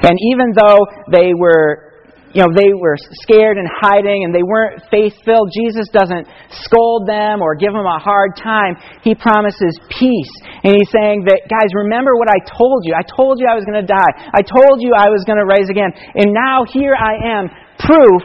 And 0.00 0.16
even 0.32 0.56
though 0.56 0.80
they 1.12 1.36
were 1.36 1.85
you 2.34 2.42
know, 2.42 2.50
they 2.52 2.74
were 2.74 2.96
scared 3.22 3.56
and 3.56 3.68
hiding 3.80 4.24
and 4.24 4.34
they 4.34 4.42
weren't 4.42 4.82
faith 4.90 5.14
filled. 5.24 5.50
Jesus 5.54 5.88
doesn't 5.88 6.26
scold 6.50 7.06
them 7.06 7.40
or 7.40 7.54
give 7.54 7.72
them 7.72 7.86
a 7.86 7.98
hard 7.98 8.36
time. 8.36 8.76
He 9.02 9.14
promises 9.14 9.78
peace. 9.88 10.34
And 10.64 10.74
he's 10.74 10.90
saying 10.90 11.24
that, 11.30 11.46
guys, 11.48 11.70
remember 11.72 12.18
what 12.18 12.28
I 12.28 12.36
told 12.44 12.84
you. 12.84 12.92
I 12.92 13.06
told 13.06 13.38
you 13.40 13.46
I 13.48 13.54
was 13.54 13.64
going 13.64 13.80
to 13.80 13.88
die. 13.88 14.12
I 14.34 14.42
told 14.42 14.82
you 14.82 14.92
I 14.92 15.08
was 15.08 15.24
going 15.24 15.38
to 15.38 15.46
rise 15.46 15.70
again. 15.70 15.94
And 15.94 16.34
now 16.34 16.66
here 16.68 16.92
I 16.92 17.40
am, 17.40 17.48
proof. 17.80 18.22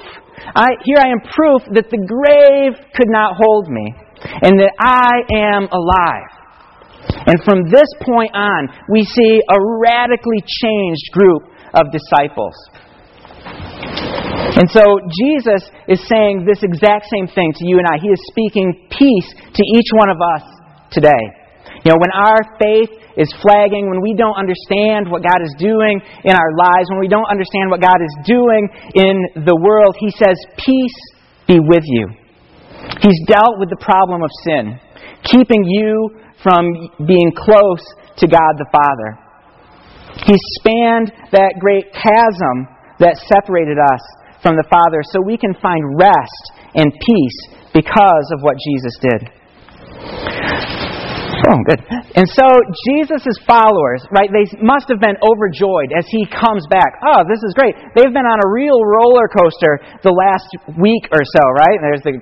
I, 0.58 0.76
here 0.84 1.00
I 1.00 1.14
am, 1.14 1.22
proof 1.32 1.62
that 1.78 1.88
the 1.88 2.02
grave 2.02 2.76
could 2.98 3.10
not 3.10 3.38
hold 3.38 3.70
me 3.70 3.94
and 4.42 4.60
that 4.60 4.74
I 4.82 5.24
am 5.30 5.70
alive. 5.72 6.42
And 7.26 7.38
from 7.44 7.70
this 7.70 7.88
point 8.02 8.34
on, 8.34 8.70
we 8.90 9.04
see 9.04 9.42
a 9.48 9.58
radically 9.80 10.42
changed 10.42 11.06
group 11.14 11.44
of 11.74 11.92
disciples. 11.92 12.56
And 14.58 14.68
so 14.70 14.84
Jesus 15.10 15.64
is 15.88 16.04
saying 16.08 16.44
this 16.44 16.64
exact 16.64 17.08
same 17.08 17.28
thing 17.28 17.54
to 17.56 17.64
you 17.66 17.80
and 17.80 17.88
I. 17.88 17.98
He 18.02 18.12
is 18.12 18.20
speaking 18.32 18.88
peace 18.92 19.30
to 19.56 19.64
each 19.64 19.90
one 19.96 20.10
of 20.10 20.20
us 20.20 20.44
today. 20.92 21.24
You 21.84 21.96
know, 21.96 22.00
when 22.00 22.12
our 22.12 22.42
faith 22.60 22.92
is 23.18 23.32
flagging, 23.42 23.90
when 23.90 24.02
we 24.02 24.14
don't 24.14 24.36
understand 24.36 25.10
what 25.10 25.24
God 25.24 25.42
is 25.42 25.56
doing 25.58 26.00
in 26.24 26.36
our 26.36 26.52
lives, 26.56 26.92
when 26.92 27.00
we 27.00 27.08
don't 27.08 27.28
understand 27.32 27.72
what 27.72 27.82
God 27.82 27.98
is 28.00 28.14
doing 28.28 28.70
in 28.96 29.44
the 29.48 29.56
world, 29.56 29.96
He 30.00 30.12
says, 30.12 30.38
Peace 30.60 31.00
be 31.48 31.60
with 31.60 31.84
you. 31.88 32.08
He's 33.02 33.20
dealt 33.28 33.58
with 33.58 33.70
the 33.70 33.80
problem 33.80 34.22
of 34.22 34.30
sin, 34.44 34.80
keeping 35.24 35.64
you 35.64 36.22
from 36.44 36.70
being 37.08 37.32
close 37.36 37.84
to 38.18 38.28
God 38.28 38.58
the 38.58 38.70
Father. 38.70 39.18
He 40.26 40.36
spanned 40.60 41.12
that 41.32 41.56
great 41.60 41.92
chasm 41.94 42.68
that 43.02 43.18
separated 43.26 43.78
us 43.78 44.02
from 44.42 44.56
the 44.56 44.66
Father 44.70 45.02
so 45.04 45.22
we 45.22 45.38
can 45.38 45.54
find 45.62 45.82
rest 45.98 46.44
and 46.74 46.94
peace 46.94 47.40
because 47.74 48.28
of 48.34 48.42
what 48.42 48.56
Jesus 48.62 48.96
did. 49.02 49.22
Oh, 51.52 51.60
good. 51.68 51.84
And 52.16 52.24
so 52.32 52.48
Jesus' 52.96 53.36
followers, 53.44 54.08
right, 54.16 54.32
they 54.32 54.48
must 54.64 54.88
have 54.88 55.04
been 55.04 55.20
overjoyed 55.20 55.92
as 55.92 56.08
he 56.08 56.24
comes 56.32 56.64
back. 56.72 56.96
Oh, 57.04 57.28
this 57.28 57.44
is 57.44 57.52
great. 57.60 57.76
They've 57.92 58.14
been 58.16 58.24
on 58.24 58.40
a 58.40 58.50
real 58.56 58.80
roller 58.80 59.28
coaster 59.28 59.84
the 60.00 60.16
last 60.16 60.48
week 60.80 61.12
or 61.12 61.20
so, 61.28 61.44
right? 61.52 61.76
There's 61.84 62.04
the, 62.08 62.16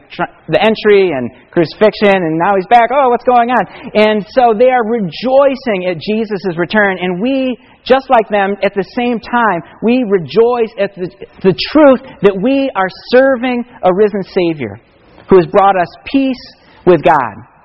the 0.49 0.57
entry 0.57 1.13
and 1.13 1.29
crucifixion, 1.53 2.17
and 2.17 2.41
now 2.41 2.57
he's 2.57 2.65
back. 2.73 2.89
Oh, 2.89 3.13
what's 3.13 3.27
going 3.29 3.53
on? 3.53 3.69
And 3.93 4.25
so 4.33 4.57
they 4.57 4.73
are 4.73 4.81
rejoicing 4.81 5.93
at 5.93 6.01
Jesus' 6.01 6.57
return, 6.57 6.97
and 6.97 7.21
we, 7.21 7.53
just 7.85 8.09
like 8.09 8.33
them, 8.33 8.57
at 8.65 8.73
the 8.73 8.87
same 8.97 9.21
time, 9.21 9.61
we 9.85 10.09
rejoice 10.09 10.73
at 10.81 10.97
the, 10.97 11.05
the 11.45 11.53
truth 11.69 12.01
that 12.25 12.33
we 12.33 12.73
are 12.73 12.89
serving 13.13 13.61
a 13.85 13.93
risen 13.93 14.25
Savior 14.25 14.81
who 15.29 15.37
has 15.37 15.45
brought 15.53 15.77
us 15.77 15.91
peace 16.09 16.41
with 16.89 17.05
God. 17.05 17.58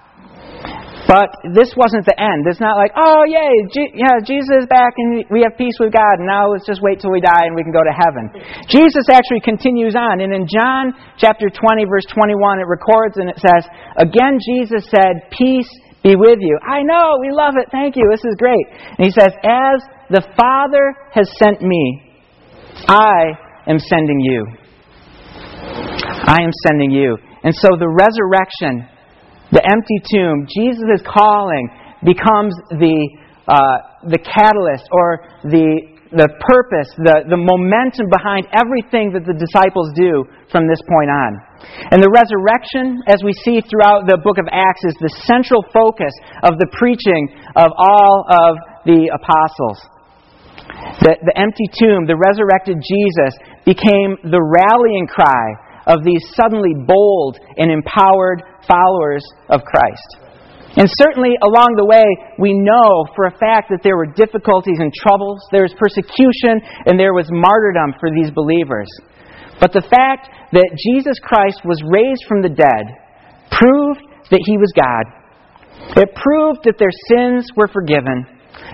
But 1.05 1.53
this 1.53 1.77
wasn't 1.77 2.09
the 2.09 2.17
end. 2.17 2.49
It's 2.49 2.65
not 2.65 2.81
like, 2.81 2.93
oh, 2.97 3.29
yay, 3.29 3.53
yeah, 3.93 4.25
Jesus 4.25 4.65
is 4.65 4.69
back 4.73 4.97
and 4.97 5.25
we 5.29 5.45
have 5.45 5.53
peace 5.61 5.77
with 5.77 5.93
God, 5.93 6.17
and 6.17 6.27
now 6.27 6.49
let's 6.49 6.65
just 6.65 6.81
wait 6.81 7.01
till 7.01 7.13
we 7.13 7.21
die 7.21 7.45
and 7.45 7.53
we 7.53 7.61
can 7.61 7.77
go 7.77 7.85
to 7.85 7.93
heaven. 7.93 8.33
Jesus 8.73 9.05
actually 9.13 9.45
continues 9.45 9.93
on. 9.93 10.25
And 10.25 10.33
in 10.33 10.49
John 10.49 10.97
chapter 11.21 11.53
20, 11.53 11.85
verse 11.85 12.09
21, 12.09 12.61
it 12.61 12.69
records 12.69 13.21
and 13.21 13.29
it 13.29 13.37
says, 13.37 13.69
Again, 14.01 14.41
Jesus 14.41 14.89
said, 14.89 15.29
Peace 15.29 15.69
be 16.01 16.17
with 16.17 16.41
you. 16.41 16.57
I 16.65 16.81
know, 16.81 17.21
we 17.21 17.29
love 17.33 17.55
it. 17.61 17.69
Thank 17.71 17.97
you. 17.97 18.09
This 18.09 18.25
is 18.25 18.37
great. 18.41 18.65
And 18.97 19.05
he 19.05 19.13
says, 19.13 19.33
As 19.45 19.79
the 20.09 20.25
Father 20.41 20.97
has 21.13 21.29
sent 21.37 21.61
me, 21.61 22.17
I 22.89 23.37
am 23.69 23.79
sending 23.79 24.21
you. 24.21 24.47
I 26.25 26.41
am 26.41 26.51
sending 26.65 26.91
you. 26.91 27.17
And 27.43 27.55
so 27.55 27.69
the 27.79 27.89
resurrection 27.89 28.89
the 29.55 29.63
empty 29.63 30.03
tomb, 30.11 30.51
Jesus' 30.51 31.01
calling 31.07 31.71
becomes 32.03 32.53
the, 32.75 32.99
uh, 33.47 34.11
the 34.11 34.19
catalyst 34.19 34.91
or 34.91 35.25
the 35.47 35.95
the 36.15 36.31
purpose, 36.47 36.87
the, 36.95 37.27
the 37.27 37.35
momentum 37.35 38.07
behind 38.07 38.47
everything 38.55 39.11
that 39.19 39.27
the 39.27 39.35
disciples 39.35 39.91
do 39.99 40.23
from 40.47 40.71
this 40.71 40.79
point 40.87 41.11
on. 41.11 41.43
And 41.91 41.99
the 41.99 42.13
resurrection, 42.15 43.03
as 43.11 43.19
we 43.27 43.35
see 43.35 43.59
throughout 43.67 44.07
the 44.07 44.23
book 44.23 44.39
of 44.39 44.47
Acts, 44.47 44.87
is 44.87 44.95
the 45.03 45.11
central 45.27 45.67
focus 45.75 46.15
of 46.47 46.63
the 46.63 46.71
preaching 46.79 47.35
of 47.59 47.75
all 47.75 48.31
of 48.31 48.53
the 48.87 49.11
apostles. 49.11 49.79
The, 51.03 51.19
the 51.19 51.35
empty 51.35 51.67
tomb, 51.75 52.07
the 52.07 52.15
resurrected 52.15 52.79
Jesus, 52.79 53.35
became 53.67 54.15
the 54.23 54.39
rallying 54.39 55.11
cry 55.11 55.59
of 55.91 56.07
these 56.07 56.23
suddenly 56.39 56.79
bold 56.87 57.43
and 57.59 57.75
empowered 57.75 58.43
followers 58.69 59.25
of 59.49 59.63
Christ. 59.63 60.25
And 60.77 60.91
certainly 60.99 61.39
along 61.39 61.79
the 61.79 61.87
way, 61.87 62.03
we 62.39 62.51
know 62.51 63.07
for 63.15 63.31
a 63.31 63.39
fact 63.39 63.71
that 63.71 63.87
there 63.87 63.97
were 63.97 64.11
difficulties 64.11 64.83
and 64.83 64.91
troubles, 64.91 65.39
there 65.55 65.63
was 65.63 65.75
persecution, 65.79 66.59
and 66.87 66.99
there 66.99 67.15
was 67.15 67.31
martyrdom 67.31 67.95
for 68.03 68.11
these 68.11 68.35
believers. 68.35 68.91
But 69.63 69.71
the 69.71 69.87
fact 69.87 70.35
that 70.51 70.75
Jesus 70.75 71.15
Christ 71.23 71.63
was 71.63 71.79
raised 71.87 72.27
from 72.27 72.43
the 72.43 72.51
dead 72.51 72.85
proved 73.55 74.03
that 74.35 74.43
he 74.43 74.59
was 74.59 74.75
God. 74.75 75.07
It 75.95 76.11
proved 76.19 76.67
that 76.67 76.79
their 76.79 76.95
sins 77.07 77.47
were 77.55 77.71
forgiven. 77.71 78.27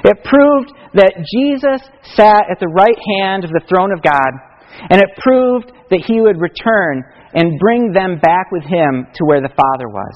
It 0.05 0.25
proved 0.25 0.73
that 0.97 1.21
Jesus 1.21 1.85
sat 2.17 2.49
at 2.49 2.61
the 2.61 2.73
right 2.73 2.97
hand 3.21 3.45
of 3.45 3.51
the 3.51 3.65
throne 3.69 3.93
of 3.93 4.01
God. 4.01 4.50
And 4.91 5.01
it 5.01 5.11
proved 5.19 5.73
that 5.91 6.03
he 6.07 6.21
would 6.21 6.41
return 6.41 7.03
and 7.35 7.59
bring 7.61 7.93
them 7.93 8.19
back 8.19 8.51
with 8.51 8.65
him 8.65 9.07
to 9.15 9.25
where 9.25 9.41
the 9.41 9.53
Father 9.55 9.89
was. 9.89 10.15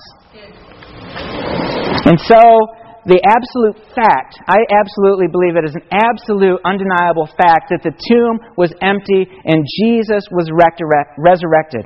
And 2.05 2.19
so, 2.21 2.40
the 3.05 3.21
absolute 3.21 3.77
fact, 3.93 4.40
I 4.49 4.64
absolutely 4.73 5.29
believe 5.29 5.61
it 5.61 5.69
is 5.69 5.77
an 5.77 5.85
absolute, 5.93 6.57
undeniable 6.64 7.29
fact 7.37 7.69
that 7.69 7.85
the 7.85 7.93
tomb 7.93 8.40
was 8.57 8.73
empty 8.81 9.29
and 9.45 9.61
Jesus 9.85 10.25
was 10.33 10.49
resurrected. 10.49 11.85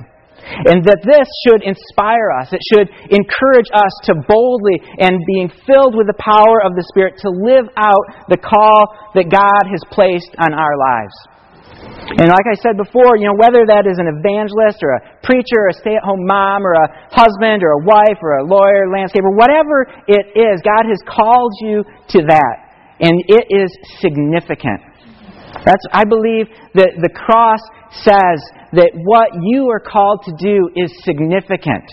And 0.49 0.87
that 0.87 1.03
this 1.03 1.27
should 1.45 1.67
inspire 1.67 2.31
us. 2.39 2.55
It 2.55 2.63
should 2.71 2.89
encourage 3.11 3.69
us 3.75 3.95
to 4.07 4.15
boldly 4.31 4.79
and 5.03 5.19
being 5.35 5.51
filled 5.67 5.99
with 5.99 6.07
the 6.07 6.17
power 6.23 6.63
of 6.63 6.79
the 6.79 6.87
Spirit 6.95 7.19
to 7.27 7.29
live 7.29 7.67
out 7.77 8.31
the 8.31 8.39
call 8.39 8.87
that 9.19 9.29
God 9.29 9.63
has 9.69 9.83
placed 9.91 10.31
on 10.39 10.55
our 10.55 10.79
lives. 10.79 11.15
And 12.19 12.27
like 12.33 12.49
I 12.51 12.57
said 12.59 12.75
before, 12.81 13.21
you 13.21 13.29
know, 13.31 13.37
whether 13.39 13.69
that 13.69 13.87
is 13.87 14.01
an 14.01 14.09
evangelist 14.09 14.83
or 14.83 14.97
a 14.97 15.01
preacher 15.23 15.69
or 15.69 15.71
a 15.71 15.77
stay 15.77 15.95
at 15.95 16.03
home 16.03 16.25
mom 16.27 16.67
or 16.67 16.73
a 16.75 16.89
husband 17.13 17.63
or 17.63 17.79
a 17.79 17.83
wife 17.85 18.19
or 18.23 18.41
a 18.41 18.45
lawyer, 18.45 18.89
landscaper, 18.89 19.31
whatever 19.37 19.87
it 20.09 20.35
is, 20.35 20.59
God 20.65 20.89
has 20.89 20.99
called 21.07 21.53
you 21.61 21.85
to 22.17 22.19
that. 22.27 22.57
And 22.99 23.15
it 23.29 23.47
is 23.55 23.71
significant. 24.01 24.83
That's, 25.65 25.85
I 25.93 26.05
believe 26.05 26.49
that 26.75 26.99
the 26.99 27.13
cross 27.15 27.61
says 28.03 28.41
that 28.73 28.91
what 28.95 29.31
you 29.45 29.71
are 29.71 29.81
called 29.81 30.25
to 30.27 30.33
do 30.37 30.69
is 30.75 30.91
significant. 31.05 31.87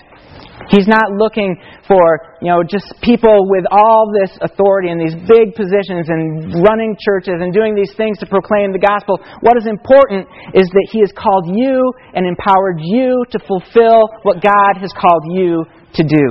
He's 0.69 0.87
not 0.87 1.13
looking 1.13 1.57
for, 1.87 2.37
you 2.41 2.49
know, 2.49 2.63
just 2.65 2.89
people 3.01 3.45
with 3.49 3.65
all 3.69 4.09
this 4.09 4.33
authority 4.41 4.89
and 4.89 4.99
these 4.99 5.13
big 5.27 5.53
positions 5.53 6.09
and 6.09 6.61
running 6.65 6.97
churches 6.97 7.37
and 7.41 7.53
doing 7.53 7.75
these 7.75 7.93
things 7.95 8.17
to 8.19 8.25
proclaim 8.25 8.73
the 8.73 8.81
gospel. 8.81 9.19
What 9.41 9.57
is 9.57 9.67
important 9.67 10.25
is 10.53 10.65
that 10.69 10.87
He 10.91 10.99
has 11.01 11.13
called 11.13 11.53
you 11.53 11.93
and 12.13 12.25
empowered 12.25 12.81
you 12.81 13.23
to 13.31 13.39
fulfill 13.45 14.09
what 14.23 14.41
God 14.41 14.81
has 14.81 14.89
called 14.97 15.23
you 15.29 15.65
to 15.95 16.03
do. 16.03 16.25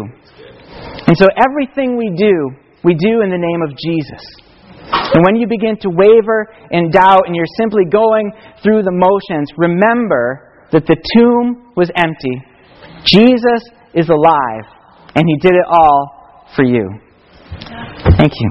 And 1.07 1.17
so 1.17 1.29
everything 1.39 1.97
we 1.97 2.11
do, 2.17 2.51
we 2.83 2.95
do 2.95 3.23
in 3.23 3.31
the 3.31 3.39
name 3.39 3.63
of 3.63 3.71
Jesus. 3.79 4.23
And 5.15 5.25
when 5.25 5.37
you 5.37 5.47
begin 5.47 5.79
to 5.81 5.89
waver 5.91 6.49
and 6.71 6.93
doubt 6.93 7.27
and 7.27 7.35
you're 7.35 7.51
simply 7.57 7.85
going 7.85 8.33
through 8.63 8.83
the 8.83 8.93
motions, 8.93 9.49
remember 9.57 10.51
that 10.73 10.87
the 10.87 10.97
tomb 11.15 11.73
was 11.77 11.91
empty. 11.95 12.43
Jesus 13.05 13.63
is 13.95 14.09
alive, 14.09 14.65
and 15.15 15.25
He 15.27 15.37
did 15.37 15.53
it 15.53 15.67
all 15.69 16.47
for 16.57 16.65
you. 16.65 16.89
Thank 18.17 18.33
you. 18.41 18.51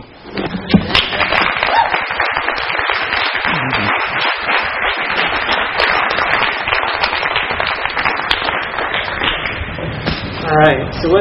All 10.43 10.59
right. 10.59 10.93
So 11.01 11.07